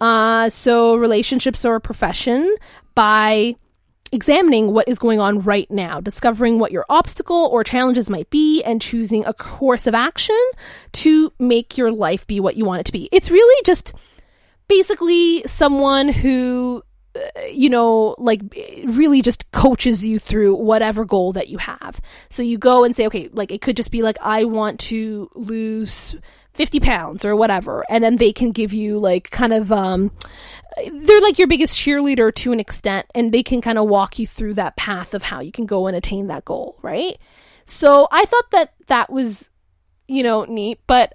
Uh, 0.00 0.48
so, 0.50 0.96
relationships 0.96 1.64
or 1.64 1.78
profession 1.80 2.54
by 2.94 3.54
examining 4.12 4.72
what 4.72 4.88
is 4.88 4.98
going 4.98 5.20
on 5.20 5.40
right 5.40 5.70
now, 5.70 6.00
discovering 6.00 6.58
what 6.58 6.72
your 6.72 6.84
obstacle 6.88 7.48
or 7.52 7.64
challenges 7.64 8.08
might 8.08 8.30
be, 8.30 8.62
and 8.62 8.80
choosing 8.80 9.24
a 9.24 9.34
course 9.34 9.86
of 9.86 9.94
action 9.94 10.40
to 10.92 11.32
make 11.38 11.76
your 11.76 11.90
life 11.90 12.26
be 12.26 12.40
what 12.40 12.56
you 12.56 12.64
want 12.64 12.80
it 12.80 12.86
to 12.86 12.92
be. 12.92 13.08
It's 13.12 13.30
really 13.30 13.62
just 13.64 13.92
basically 14.68 15.42
someone 15.46 16.08
who 16.08 16.82
uh, 17.16 17.42
you 17.52 17.70
know, 17.70 18.16
like 18.18 18.40
really 18.86 19.22
just 19.22 19.50
coaches 19.52 20.04
you 20.04 20.18
through 20.18 20.56
whatever 20.56 21.04
goal 21.04 21.32
that 21.32 21.48
you 21.48 21.58
have. 21.58 22.00
So 22.28 22.42
you 22.42 22.58
go 22.58 22.82
and 22.82 22.94
say, 22.94 23.06
okay, 23.06 23.28
like 23.32 23.52
it 23.52 23.60
could 23.60 23.76
just 23.76 23.92
be 23.92 24.02
like, 24.02 24.16
I 24.20 24.44
want 24.44 24.80
to 24.80 25.30
lose 25.34 26.16
50 26.54 26.80
pounds 26.80 27.24
or 27.24 27.34
whatever 27.34 27.84
and 27.88 28.02
then 28.02 28.16
they 28.16 28.32
can 28.32 28.52
give 28.52 28.72
you 28.72 28.98
like 28.98 29.30
kind 29.30 29.52
of 29.52 29.72
um 29.72 30.10
they're 30.92 31.20
like 31.20 31.38
your 31.38 31.48
biggest 31.48 31.76
cheerleader 31.78 32.34
to 32.34 32.52
an 32.52 32.60
extent 32.60 33.06
and 33.14 33.32
they 33.32 33.42
can 33.42 33.60
kind 33.60 33.78
of 33.78 33.88
walk 33.88 34.18
you 34.18 34.26
through 34.26 34.54
that 34.54 34.76
path 34.76 35.14
of 35.14 35.24
how 35.24 35.40
you 35.40 35.52
can 35.52 35.66
go 35.66 35.86
and 35.86 35.96
attain 35.96 36.28
that 36.28 36.44
goal 36.44 36.78
right? 36.82 37.18
So 37.66 38.08
i 38.12 38.24
thought 38.24 38.50
that 38.52 38.74
that 38.86 39.10
was 39.10 39.48
you 40.06 40.22
know 40.22 40.44
neat 40.44 40.80
but 40.86 41.14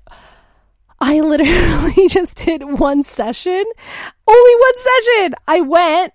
i 0.99 1.19
literally 1.21 2.07
just 2.09 2.37
did 2.37 2.79
one 2.79 3.03
session 3.03 3.63
only 4.27 4.55
one 4.55 4.73
session! 4.77 5.35
I 5.47 5.61
went 5.61 6.13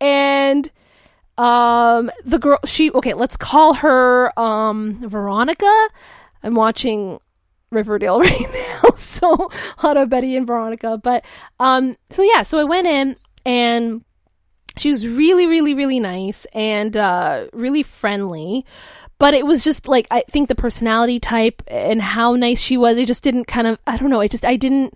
and 0.00 0.70
um 1.38 2.10
the 2.24 2.38
girl 2.38 2.58
she 2.64 2.90
okay 2.90 3.14
let's 3.14 3.36
call 3.36 3.74
her 3.74 4.38
um 4.38 5.08
veronica. 5.08 5.88
I'm 6.42 6.54
watching 6.54 7.20
Riverdale 7.70 8.20
right 8.20 8.52
now. 8.52 8.90
so 8.96 9.48
of 9.96 10.08
Betty 10.08 10.36
and 10.36 10.46
Veronica. 10.46 10.98
But 11.02 11.24
um 11.58 11.96
so 12.10 12.22
yeah, 12.22 12.42
so 12.42 12.58
I 12.58 12.64
went 12.64 12.86
in 12.86 13.16
and 13.44 14.04
she 14.76 14.90
was 14.90 15.06
really, 15.06 15.46
really, 15.46 15.74
really 15.74 16.00
nice 16.00 16.46
and 16.52 16.96
uh 16.96 17.46
really 17.52 17.82
friendly. 17.82 18.64
But 19.18 19.34
it 19.34 19.44
was 19.44 19.62
just 19.62 19.86
like 19.86 20.06
I 20.10 20.22
think 20.28 20.48
the 20.48 20.54
personality 20.54 21.20
type 21.20 21.62
and 21.66 22.00
how 22.00 22.34
nice 22.34 22.60
she 22.60 22.76
was, 22.76 22.98
I 22.98 23.04
just 23.04 23.22
didn't 23.22 23.46
kind 23.46 23.66
of 23.66 23.78
I 23.86 23.96
don't 23.96 24.10
know, 24.10 24.20
I 24.20 24.28
just 24.28 24.44
I 24.44 24.56
didn't 24.56 24.94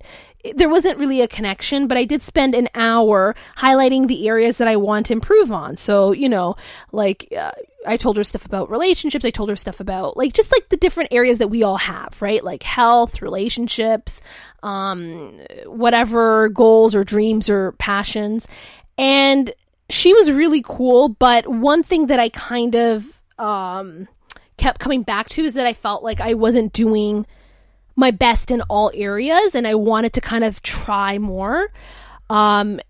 there 0.55 0.69
wasn't 0.69 0.99
really 0.99 1.23
a 1.23 1.29
connection, 1.29 1.87
but 1.87 1.97
I 1.97 2.05
did 2.05 2.23
spend 2.23 2.55
an 2.55 2.69
hour 2.75 3.35
highlighting 3.57 4.09
the 4.09 4.29
areas 4.29 4.59
that 4.59 4.69
I 4.69 4.77
want 4.77 5.07
to 5.07 5.15
improve 5.15 5.51
on. 5.51 5.77
So, 5.77 6.13
you 6.13 6.29
know, 6.29 6.57
like 6.93 7.33
uh, 7.37 7.53
I 7.87 7.97
told 7.97 8.17
her 8.19 8.25
stuff 8.25 8.45
about 8.45 8.71
relationships. 8.71 9.25
I 9.25 9.31
told 9.31 9.49
her 9.49 9.57
stuff 9.57 9.81
about 9.81 10.17
like 10.17 10.35
just 10.35 10.53
like 10.53 10.69
the 10.69 10.77
different 10.77 11.13
areas 11.13 11.39
that 11.39 11.49
we 11.49 11.63
all 11.63 11.79
have, 11.79 12.21
right? 12.21 12.45
Like 12.45 12.63
health, 12.63 13.23
relationships, 13.23 14.21
um, 14.63 15.41
whatever 15.67 16.51
goals 16.51 16.95
or 16.95 17.05
dreams 17.05 17.49
or 17.49 17.73
passions. 17.73 18.47
And 18.99 19.53
she 19.95 20.13
was 20.13 20.31
really 20.31 20.63
cool. 20.63 21.09
But 21.09 21.47
one 21.49 21.83
thing 21.83 22.07
that 22.07 22.19
I 22.21 22.29
kind 22.29 22.75
of 22.75 23.21
um, 23.39 24.09
kept 24.57 24.81
coming 24.81 25.03
back 25.03 25.29
to 25.31 25.45
is 25.45 25.55
that 25.55 25.67
I 25.67 25.73
felt 25.73 26.03
like 26.03 26.21
I 26.21 26.35
wasn't 26.35 26.73
doing 26.73 27.27
my 27.97 28.11
best 28.11 28.51
in 28.51 28.61
all 28.63 28.91
areas 28.93 29.55
and 29.55 29.67
I 29.67 29.77
wanted 29.77 30.13
to 30.15 30.21
kind 30.21 30.45
of 30.45 30.61
try 30.63 31.19
more. 31.19 31.73
Um, 32.29 32.81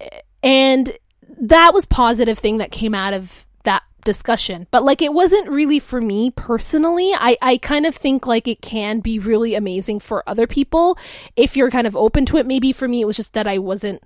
and 0.43 0.97
that 1.41 1.75
was 1.75 1.85
positive 1.85 2.39
thing 2.39 2.59
that 2.59 2.71
came 2.71 2.95
out 2.95 3.13
of 3.13 3.47
that 3.65 3.83
discussion. 4.05 4.67
But 4.71 4.83
like 4.83 5.03
it 5.03 5.13
wasn't 5.13 5.51
really 5.51 5.81
for 5.81 6.01
me 6.01 6.31
personally. 6.31 7.13
I, 7.15 7.37
I 7.43 7.59
kind 7.59 7.85
of 7.85 7.95
think 7.95 8.27
like 8.27 8.49
it 8.49 8.63
can 8.63 9.01
be 9.01 9.19
really 9.19 9.55
amazing 9.55 10.01
for 10.01 10.27
other 10.27 10.47
people 10.47 10.99
if 11.37 11.55
you're 11.57 11.71
kind 11.71 11.87
of 11.87 11.97
open 11.97 12.25
to 12.27 12.39
it. 12.39 12.47
Maybe 12.47 12.73
for 12.73 12.89
me 12.89 13.03
it 13.03 13.07
was 13.07 13.17
just 13.17 13.35
that 13.35 13.47
I 13.47 13.59
wasn't 13.59 14.03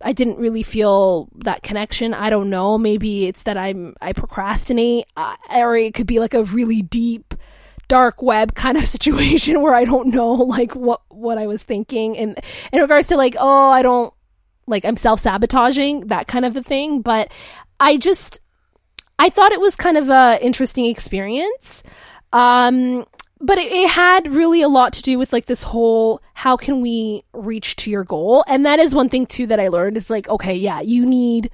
I 0.00 0.12
didn't 0.12 0.38
really 0.38 0.62
feel 0.62 1.28
that 1.36 1.62
connection. 1.62 2.12
I 2.12 2.30
don't 2.30 2.50
know. 2.50 2.76
Maybe 2.76 3.26
it's 3.26 3.44
that 3.44 3.56
I'm 3.56 3.94
I 4.00 4.12
procrastinate, 4.12 5.06
uh, 5.16 5.36
or 5.50 5.76
it 5.76 5.94
could 5.94 6.06
be 6.06 6.20
like 6.20 6.34
a 6.34 6.44
really 6.44 6.82
deep 6.82 7.34
dark 7.88 8.20
web 8.20 8.54
kind 8.54 8.76
of 8.76 8.86
situation 8.86 9.62
where 9.62 9.74
I 9.74 9.84
don't 9.84 10.08
know 10.08 10.32
like 10.32 10.74
what 10.74 11.02
what 11.08 11.38
I 11.38 11.46
was 11.46 11.62
thinking 11.62 12.16
and 12.18 12.38
in 12.72 12.80
regards 12.80 13.08
to 13.08 13.16
like 13.16 13.36
oh 13.38 13.70
I 13.70 13.82
don't 13.82 14.12
like 14.66 14.84
I'm 14.84 14.96
self-sabotaging 14.96 16.08
that 16.08 16.26
kind 16.26 16.44
of 16.44 16.56
a 16.56 16.62
thing 16.62 17.00
but 17.00 17.30
I 17.78 17.96
just 17.96 18.40
I 19.18 19.30
thought 19.30 19.52
it 19.52 19.60
was 19.60 19.76
kind 19.76 19.96
of 19.96 20.10
a 20.10 20.38
interesting 20.44 20.86
experience 20.86 21.82
um 22.32 23.06
but 23.40 23.58
it, 23.58 23.70
it 23.70 23.88
had 23.88 24.32
really 24.32 24.62
a 24.62 24.68
lot 24.68 24.92
to 24.94 25.02
do 25.02 25.18
with 25.18 25.32
like 25.32 25.46
this 25.46 25.62
whole 25.62 26.20
how 26.34 26.56
can 26.56 26.80
we 26.80 27.22
reach 27.32 27.76
to 27.76 27.90
your 27.90 28.04
goal 28.04 28.44
and 28.46 28.64
that 28.64 28.78
is 28.78 28.94
one 28.94 29.08
thing 29.08 29.26
too 29.26 29.46
that 29.46 29.60
I 29.60 29.68
learned 29.68 29.96
is 29.96 30.10
like 30.10 30.28
okay 30.28 30.54
yeah 30.54 30.80
you 30.80 31.04
need 31.04 31.50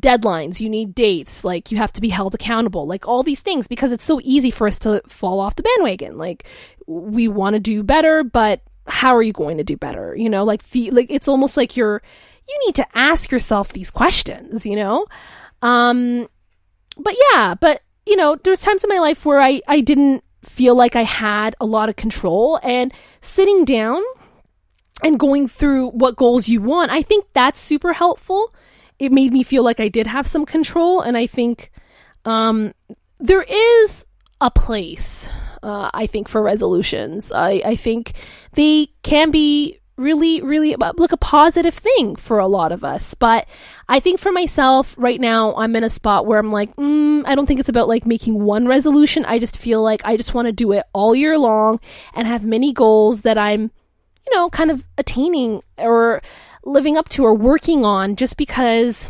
deadlines, 0.00 0.60
you 0.60 0.70
need 0.70 0.94
dates, 0.94 1.44
like 1.44 1.70
you 1.70 1.78
have 1.78 1.92
to 1.92 2.00
be 2.00 2.08
held 2.08 2.34
accountable, 2.34 2.86
like 2.86 3.06
all 3.06 3.22
these 3.22 3.40
things 3.40 3.68
because 3.68 3.92
it's 3.92 4.04
so 4.04 4.20
easy 4.22 4.50
for 4.50 4.66
us 4.66 4.78
to 4.80 5.02
fall 5.06 5.40
off 5.40 5.56
the 5.56 5.62
bandwagon. 5.62 6.16
Like 6.16 6.46
we 6.86 7.28
want 7.28 7.54
to 7.54 7.60
do 7.60 7.82
better, 7.82 8.24
but 8.24 8.62
how 8.86 9.14
are 9.14 9.22
you 9.22 9.32
going 9.32 9.58
to 9.58 9.64
do 9.64 9.76
better? 9.76 10.16
You 10.16 10.30
know, 10.30 10.44
like 10.44 10.62
the 10.70 10.90
like 10.90 11.10
it's 11.10 11.28
almost 11.28 11.56
like 11.56 11.76
you're 11.76 12.02
you 12.48 12.62
need 12.66 12.74
to 12.76 12.86
ask 12.94 13.30
yourself 13.30 13.72
these 13.72 13.90
questions, 13.90 14.64
you 14.64 14.76
know? 14.76 15.06
Um 15.60 16.28
but 16.96 17.14
yeah, 17.32 17.54
but 17.54 17.82
you 18.06 18.16
know, 18.16 18.36
there's 18.42 18.60
times 18.60 18.82
in 18.84 18.88
my 18.88 18.98
life 18.98 19.24
where 19.26 19.40
I 19.40 19.60
I 19.68 19.80
didn't 19.80 20.24
feel 20.44 20.74
like 20.74 20.96
I 20.96 21.02
had 21.02 21.54
a 21.60 21.66
lot 21.66 21.88
of 21.88 21.96
control 21.96 22.58
and 22.62 22.92
sitting 23.20 23.64
down 23.64 24.02
and 25.04 25.18
going 25.18 25.48
through 25.48 25.90
what 25.90 26.16
goals 26.16 26.48
you 26.48 26.60
want, 26.60 26.90
I 26.90 27.02
think 27.02 27.26
that's 27.32 27.60
super 27.60 27.92
helpful 27.92 28.52
it 29.02 29.10
made 29.10 29.32
me 29.32 29.42
feel 29.42 29.64
like 29.64 29.80
I 29.80 29.88
did 29.88 30.06
have 30.06 30.28
some 30.28 30.46
control. 30.46 31.00
And 31.00 31.16
I 31.16 31.26
think 31.26 31.72
um, 32.24 32.72
there 33.18 33.42
is 33.42 34.06
a 34.40 34.48
place, 34.48 35.28
uh, 35.60 35.90
I 35.92 36.06
think, 36.06 36.28
for 36.28 36.40
resolutions. 36.40 37.32
I, 37.32 37.62
I 37.64 37.74
think 37.74 38.12
they 38.52 38.90
can 39.02 39.32
be 39.32 39.80
really, 39.96 40.42
really 40.42 40.74
like 40.76 41.12
a 41.12 41.16
positive 41.16 41.74
thing 41.74 42.16
for 42.16 42.38
a 42.38 42.46
lot 42.46 42.72
of 42.72 42.84
us. 42.84 43.14
But 43.14 43.46
I 43.88 44.00
think 44.00 44.18
for 44.18 44.32
myself 44.32 44.94
right 44.98 45.20
now, 45.20 45.54
I'm 45.54 45.76
in 45.76 45.84
a 45.84 45.90
spot 45.90 46.26
where 46.26 46.38
I'm 46.38 46.52
like, 46.52 46.74
mm, 46.76 47.22
I 47.26 47.34
don't 47.34 47.46
think 47.46 47.60
it's 47.60 47.68
about 47.68 47.88
like 47.88 48.06
making 48.06 48.42
one 48.42 48.66
resolution. 48.66 49.24
I 49.24 49.38
just 49.38 49.56
feel 49.56 49.82
like 49.82 50.02
I 50.04 50.16
just 50.16 50.34
want 50.34 50.46
to 50.46 50.52
do 50.52 50.72
it 50.72 50.84
all 50.92 51.14
year 51.14 51.38
long 51.38 51.80
and 52.14 52.26
have 52.26 52.44
many 52.44 52.72
goals 52.72 53.22
that 53.22 53.38
I'm, 53.38 53.70
you 54.26 54.36
know, 54.36 54.48
kind 54.50 54.70
of 54.70 54.84
attaining 54.98 55.62
or 55.78 56.22
living 56.64 56.96
up 56.96 57.08
to 57.10 57.24
or 57.24 57.34
working 57.34 57.84
on 57.84 58.16
just 58.16 58.36
because 58.36 59.08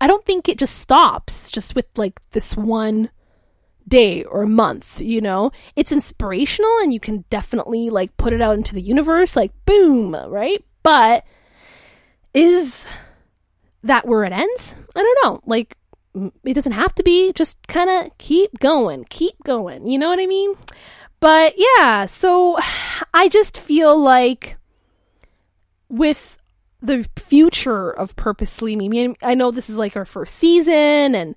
I 0.00 0.06
don't 0.06 0.24
think 0.24 0.48
it 0.48 0.58
just 0.58 0.78
stops 0.78 1.50
just 1.50 1.74
with 1.74 1.86
like 1.96 2.20
this 2.30 2.56
one 2.56 3.10
day 3.88 4.24
or 4.24 4.46
month, 4.46 5.00
you 5.00 5.20
know? 5.20 5.52
It's 5.76 5.92
inspirational 5.92 6.78
and 6.82 6.92
you 6.92 7.00
can 7.00 7.24
definitely 7.30 7.90
like 7.90 8.16
put 8.16 8.32
it 8.32 8.40
out 8.40 8.56
into 8.56 8.74
the 8.74 8.82
universe 8.82 9.36
like 9.36 9.52
boom, 9.66 10.14
right? 10.14 10.64
But 10.82 11.24
is 12.34 12.88
that 13.82 14.06
where 14.06 14.24
it 14.24 14.32
ends? 14.32 14.74
I 14.94 15.02
don't 15.02 15.18
know. 15.24 15.40
Like 15.46 15.76
it 16.44 16.54
doesn't 16.54 16.72
have 16.72 16.94
to 16.96 17.02
be, 17.02 17.32
just 17.32 17.66
kind 17.68 17.90
of 17.90 18.16
keep 18.18 18.58
going, 18.58 19.04
keep 19.10 19.34
going. 19.44 19.86
You 19.86 19.98
know 19.98 20.08
what 20.08 20.20
I 20.20 20.26
mean? 20.26 20.54
But 21.20 21.54
yeah, 21.56 22.06
so 22.06 22.58
I 23.12 23.28
just 23.28 23.58
feel 23.58 23.98
like 23.98 24.56
with 25.88 26.38
the 26.82 27.06
future 27.16 27.90
of 27.90 28.16
purposely 28.16 28.74
me. 28.74 29.14
I 29.22 29.34
know 29.34 29.50
this 29.50 29.68
is 29.68 29.76
like 29.76 29.96
our 29.96 30.04
first 30.04 30.36
season 30.36 31.14
and 31.14 31.36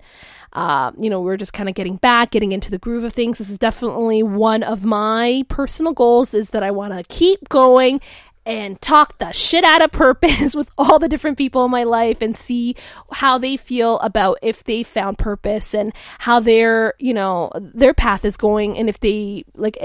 uh, 0.54 0.92
you 0.98 1.10
know, 1.10 1.20
we're 1.20 1.36
just 1.36 1.52
kind 1.52 1.68
of 1.68 1.74
getting 1.74 1.96
back, 1.96 2.30
getting 2.30 2.52
into 2.52 2.70
the 2.70 2.78
groove 2.78 3.04
of 3.04 3.12
things. 3.12 3.38
This 3.38 3.50
is 3.50 3.58
definitely 3.58 4.22
one 4.22 4.62
of 4.62 4.84
my 4.84 5.44
personal 5.48 5.92
goals 5.92 6.32
is 6.32 6.50
that 6.50 6.62
I 6.62 6.70
want 6.70 6.92
to 6.92 7.02
keep 7.04 7.48
going 7.48 8.00
and 8.46 8.80
talk 8.80 9.18
the 9.18 9.32
shit 9.32 9.64
out 9.64 9.82
of 9.82 9.90
purpose 9.90 10.54
with 10.56 10.70
all 10.76 10.98
the 10.98 11.08
different 11.08 11.38
people 11.38 11.64
in 11.64 11.70
my 11.70 11.84
life 11.84 12.20
and 12.20 12.36
see 12.36 12.76
how 13.10 13.38
they 13.38 13.56
feel 13.56 13.98
about 14.00 14.38
if 14.42 14.62
they 14.64 14.82
found 14.82 15.18
purpose 15.18 15.74
and 15.74 15.92
how 16.18 16.40
their, 16.40 16.94
you 16.98 17.14
know, 17.14 17.50
their 17.58 17.94
path 17.94 18.24
is 18.24 18.36
going 18.36 18.78
and 18.78 18.88
if 18.88 19.00
they 19.00 19.44
like 19.54 19.76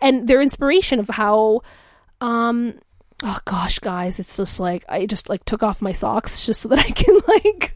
and 0.00 0.28
their 0.28 0.42
inspiration 0.42 1.00
of 1.00 1.08
how 1.08 1.62
um 2.20 2.74
oh 3.22 3.38
gosh 3.44 3.78
guys 3.78 4.18
it's 4.18 4.36
just 4.36 4.58
like 4.58 4.84
i 4.88 5.06
just 5.06 5.28
like 5.28 5.44
took 5.44 5.62
off 5.62 5.80
my 5.80 5.92
socks 5.92 6.44
just 6.44 6.60
so 6.60 6.68
that 6.68 6.80
i 6.80 6.90
can 6.90 7.14
like 7.28 7.74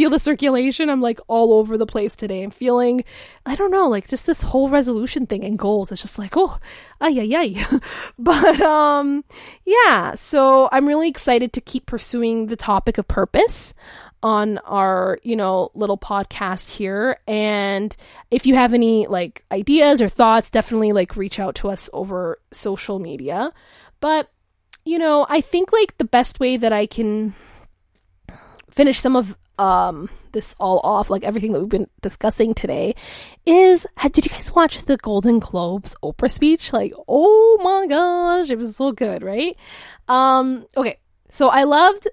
feel 0.00 0.10
the 0.10 0.18
circulation. 0.18 0.88
I'm 0.88 1.02
like 1.02 1.20
all 1.28 1.52
over 1.52 1.76
the 1.76 1.84
place 1.84 2.16
today. 2.16 2.42
I'm 2.42 2.50
feeling 2.50 3.04
i 3.44 3.54
don't 3.54 3.70
know 3.70 3.88
like 3.88 4.08
just 4.08 4.26
this 4.26 4.42
whole 4.42 4.70
resolution 4.70 5.26
thing 5.26 5.44
and 5.44 5.58
goals. 5.58 5.92
It's 5.92 6.00
just 6.00 6.18
like 6.18 6.38
oh 6.38 6.58
ay 7.00 7.10
ay 7.10 7.36
ay. 7.36 7.78
But 8.18 8.60
um 8.62 9.24
yeah 9.64 10.14
so 10.14 10.68
i'm 10.72 10.86
really 10.86 11.08
excited 11.08 11.52
to 11.52 11.60
keep 11.60 11.86
pursuing 11.86 12.46
the 12.46 12.56
topic 12.56 12.96
of 12.96 13.06
purpose 13.08 13.74
on 14.22 14.56
our 14.58 15.18
you 15.22 15.36
know 15.36 15.70
little 15.74 15.98
podcast 15.98 16.70
here. 16.70 17.18
And 17.26 17.94
if 18.30 18.46
you 18.46 18.54
have 18.54 18.72
any 18.72 19.06
like 19.06 19.44
ideas 19.52 20.00
or 20.00 20.08
thoughts 20.08 20.50
definitely 20.50 20.92
like 20.92 21.16
reach 21.16 21.38
out 21.38 21.56
to 21.56 21.68
us 21.70 21.90
over 21.92 22.38
social 22.52 22.98
media. 22.98 23.52
But 24.00 24.30
you 24.84 24.98
know, 24.98 25.26
I 25.28 25.40
think 25.40 25.72
like 25.72 25.96
the 25.98 26.04
best 26.04 26.40
way 26.40 26.56
that 26.56 26.72
I 26.72 26.86
can 26.86 27.34
finish 28.70 29.00
some 29.00 29.16
of 29.16 29.36
um 29.58 30.08
this 30.32 30.54
all 30.60 30.80
off, 30.84 31.10
like 31.10 31.24
everything 31.24 31.52
that 31.52 31.60
we've 31.60 31.68
been 31.68 31.90
discussing 32.00 32.54
today, 32.54 32.94
is 33.46 33.86
did 34.12 34.24
you 34.24 34.30
guys 34.30 34.52
watch 34.54 34.82
the 34.82 34.96
Golden 34.96 35.38
Globes 35.38 35.96
Oprah 36.02 36.30
speech? 36.30 36.72
Like, 36.72 36.92
oh 37.08 37.58
my 37.62 37.86
gosh, 37.86 38.50
it 38.50 38.58
was 38.58 38.76
so 38.76 38.92
good, 38.92 39.22
right? 39.22 39.56
Um, 40.08 40.66
okay, 40.76 40.98
so 41.30 41.48
I 41.48 41.64
loved 41.64 42.08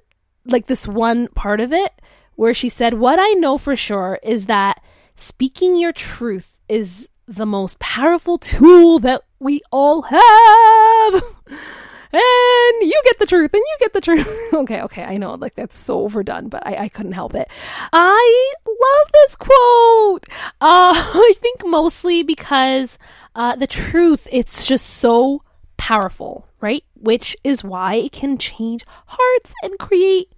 like 0.45 0.67
this 0.67 0.87
one 0.87 1.27
part 1.29 1.59
of 1.59 1.73
it 1.73 1.91
where 2.35 2.53
she 2.53 2.69
said, 2.69 2.95
What 2.95 3.19
I 3.19 3.29
know 3.33 3.57
for 3.57 3.75
sure 3.75 4.19
is 4.23 4.45
that 4.45 4.81
speaking 5.15 5.75
your 5.75 5.91
truth 5.91 6.57
is 6.69 7.09
the 7.27 7.45
most 7.45 7.79
powerful 7.79 8.37
tool 8.37 8.99
that 8.99 9.23
we 9.39 9.61
all 9.71 10.03
have. 10.03 11.23
and 12.11 12.81
you 12.81 13.01
get 13.03 13.19
the 13.19 13.25
truth 13.25 13.53
and 13.53 13.63
you 13.65 13.77
get 13.79 13.93
the 13.93 14.01
truth. 14.01 14.27
okay, 14.53 14.81
okay, 14.81 15.03
I 15.03 15.17
know, 15.17 15.35
like 15.35 15.55
that's 15.55 15.77
so 15.77 16.01
overdone, 16.01 16.49
but 16.49 16.65
I, 16.65 16.83
I 16.83 16.89
couldn't 16.89 17.13
help 17.13 17.35
it. 17.35 17.47
I 17.93 18.53
love 18.65 19.11
this 19.13 19.35
quote. 19.35 20.25
Uh, 20.61 20.93
I 20.95 21.33
think 21.39 21.65
mostly 21.65 22.23
because 22.23 22.97
uh, 23.35 23.55
the 23.55 23.67
truth, 23.67 24.27
it's 24.31 24.65
just 24.65 24.85
so 24.85 25.43
powerful, 25.77 26.47
right? 26.61 26.83
Which 26.95 27.37
is 27.43 27.63
why 27.63 27.95
it 27.95 28.11
can 28.11 28.37
change 28.37 28.85
hearts 29.05 29.53
and 29.61 29.77
create 29.77 30.31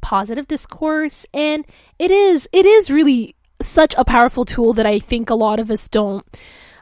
positive 0.00 0.48
discourse. 0.48 1.26
And 1.34 1.64
it 1.98 2.10
is, 2.10 2.48
it 2.52 2.66
is 2.66 2.90
really 2.90 3.34
such 3.60 3.94
a 3.98 4.04
powerful 4.04 4.44
tool 4.44 4.72
that 4.74 4.86
I 4.86 4.98
think 4.98 5.30
a 5.30 5.34
lot 5.34 5.60
of 5.60 5.70
us 5.70 5.88
don't 5.88 6.24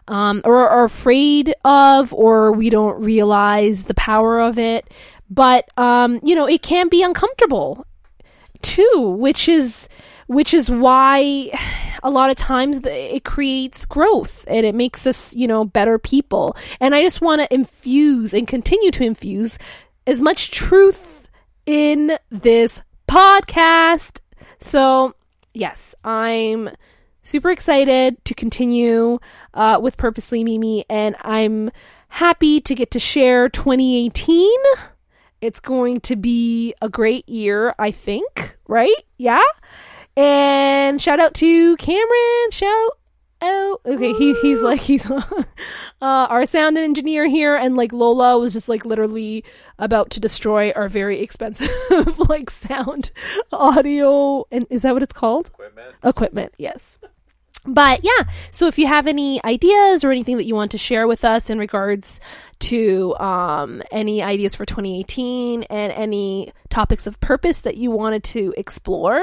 um, 0.08 0.42
or 0.44 0.68
are 0.68 0.84
afraid 0.84 1.54
of, 1.64 2.12
or 2.12 2.52
we 2.52 2.70
don't 2.70 3.02
realize 3.02 3.84
the 3.84 3.94
power 3.94 4.40
of 4.40 4.58
it. 4.58 4.92
But 5.28 5.68
um, 5.76 6.20
you 6.22 6.34
know, 6.34 6.46
it 6.46 6.62
can 6.62 6.88
be 6.88 7.02
uncomfortable 7.02 7.86
too, 8.62 9.16
which 9.18 9.48
is 9.48 9.88
which 10.26 10.52
is 10.52 10.70
why 10.70 11.50
a 12.02 12.10
lot 12.10 12.30
of 12.30 12.36
times 12.36 12.80
it 12.84 13.24
creates 13.24 13.86
growth 13.86 14.44
and 14.48 14.66
it 14.66 14.74
makes 14.74 15.06
us, 15.06 15.34
you 15.34 15.46
know, 15.46 15.64
better 15.64 15.98
people. 15.98 16.56
And 16.80 16.94
I 16.94 17.02
just 17.02 17.20
want 17.20 17.40
to 17.40 17.54
infuse 17.54 18.34
and 18.34 18.46
continue 18.46 18.90
to 18.92 19.04
infuse 19.04 19.58
as 20.06 20.20
much 20.20 20.50
truth 20.50 21.28
in 21.64 22.18
this 22.30 22.82
podcast. 23.08 24.20
So, 24.60 25.14
yes, 25.54 25.94
I'm 26.04 26.70
super 27.26 27.50
excited 27.50 28.24
to 28.24 28.34
continue 28.34 29.18
uh, 29.54 29.78
with 29.82 29.96
Purposely 29.96 30.44
Mimi, 30.44 30.84
and 30.88 31.16
I'm 31.22 31.70
happy 32.08 32.60
to 32.60 32.74
get 32.74 32.92
to 32.92 32.98
share 32.98 33.48
2018. 33.48 34.58
It's 35.40 35.60
going 35.60 36.00
to 36.02 36.16
be 36.16 36.74
a 36.80 36.88
great 36.88 37.28
year, 37.28 37.74
I 37.78 37.90
think, 37.90 38.56
right? 38.66 38.94
Yeah. 39.18 39.42
And 40.16 41.02
shout 41.02 41.20
out 41.20 41.34
to 41.34 41.76
Cameron. 41.76 42.50
Shout 42.50 42.92
oh 43.42 43.78
okay 43.84 44.12
he 44.14 44.34
he's 44.40 44.62
like 44.62 44.80
he's 44.80 45.08
uh, 45.10 45.44
our 46.00 46.46
sound 46.46 46.78
engineer 46.78 47.26
here 47.26 47.54
and 47.54 47.76
like 47.76 47.92
lola 47.92 48.38
was 48.38 48.52
just 48.52 48.68
like 48.68 48.86
literally 48.86 49.44
about 49.78 50.08
to 50.10 50.20
destroy 50.20 50.70
our 50.72 50.88
very 50.88 51.20
expensive 51.20 51.68
like 52.30 52.48
sound 52.48 53.10
audio 53.52 54.46
and 54.50 54.66
is 54.70 54.82
that 54.82 54.94
what 54.94 55.02
it's 55.02 55.12
called 55.12 55.48
Equipment. 55.48 55.94
equipment 56.02 56.54
yes 56.56 56.98
but 57.66 58.02
yeah 58.04 58.24
so 58.50 58.66
if 58.66 58.78
you 58.78 58.86
have 58.86 59.06
any 59.06 59.42
ideas 59.44 60.04
or 60.04 60.10
anything 60.10 60.36
that 60.36 60.46
you 60.46 60.54
want 60.54 60.70
to 60.70 60.78
share 60.78 61.06
with 61.06 61.24
us 61.24 61.50
in 61.50 61.58
regards 61.58 62.20
to 62.58 63.14
um, 63.18 63.82
any 63.90 64.22
ideas 64.22 64.54
for 64.54 64.64
2018 64.64 65.64
and 65.64 65.92
any 65.92 66.52
topics 66.68 67.06
of 67.06 67.18
purpose 67.20 67.60
that 67.60 67.76
you 67.76 67.90
wanted 67.90 68.22
to 68.22 68.54
explore 68.56 69.22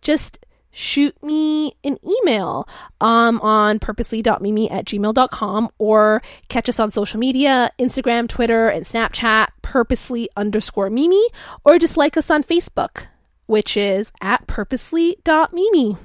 just 0.00 0.38
shoot 0.70 1.20
me 1.22 1.74
an 1.84 1.98
email 2.06 2.68
um, 3.00 3.40
on 3.40 3.78
purposely.mimi 3.78 4.70
at 4.70 4.84
gmail.com 4.84 5.70
or 5.78 6.20
catch 6.48 6.68
us 6.68 6.78
on 6.78 6.90
social 6.90 7.18
media 7.18 7.70
instagram 7.78 8.28
twitter 8.28 8.68
and 8.68 8.84
snapchat 8.84 9.48
purposely 9.62 10.28
underscore 10.36 10.90
mimi 10.90 11.24
or 11.64 11.78
just 11.78 11.96
like 11.96 12.16
us 12.16 12.30
on 12.30 12.42
facebook 12.42 13.06
which 13.46 13.76
is 13.76 14.12
at 14.20 14.46
purposely.mimi 14.46 15.96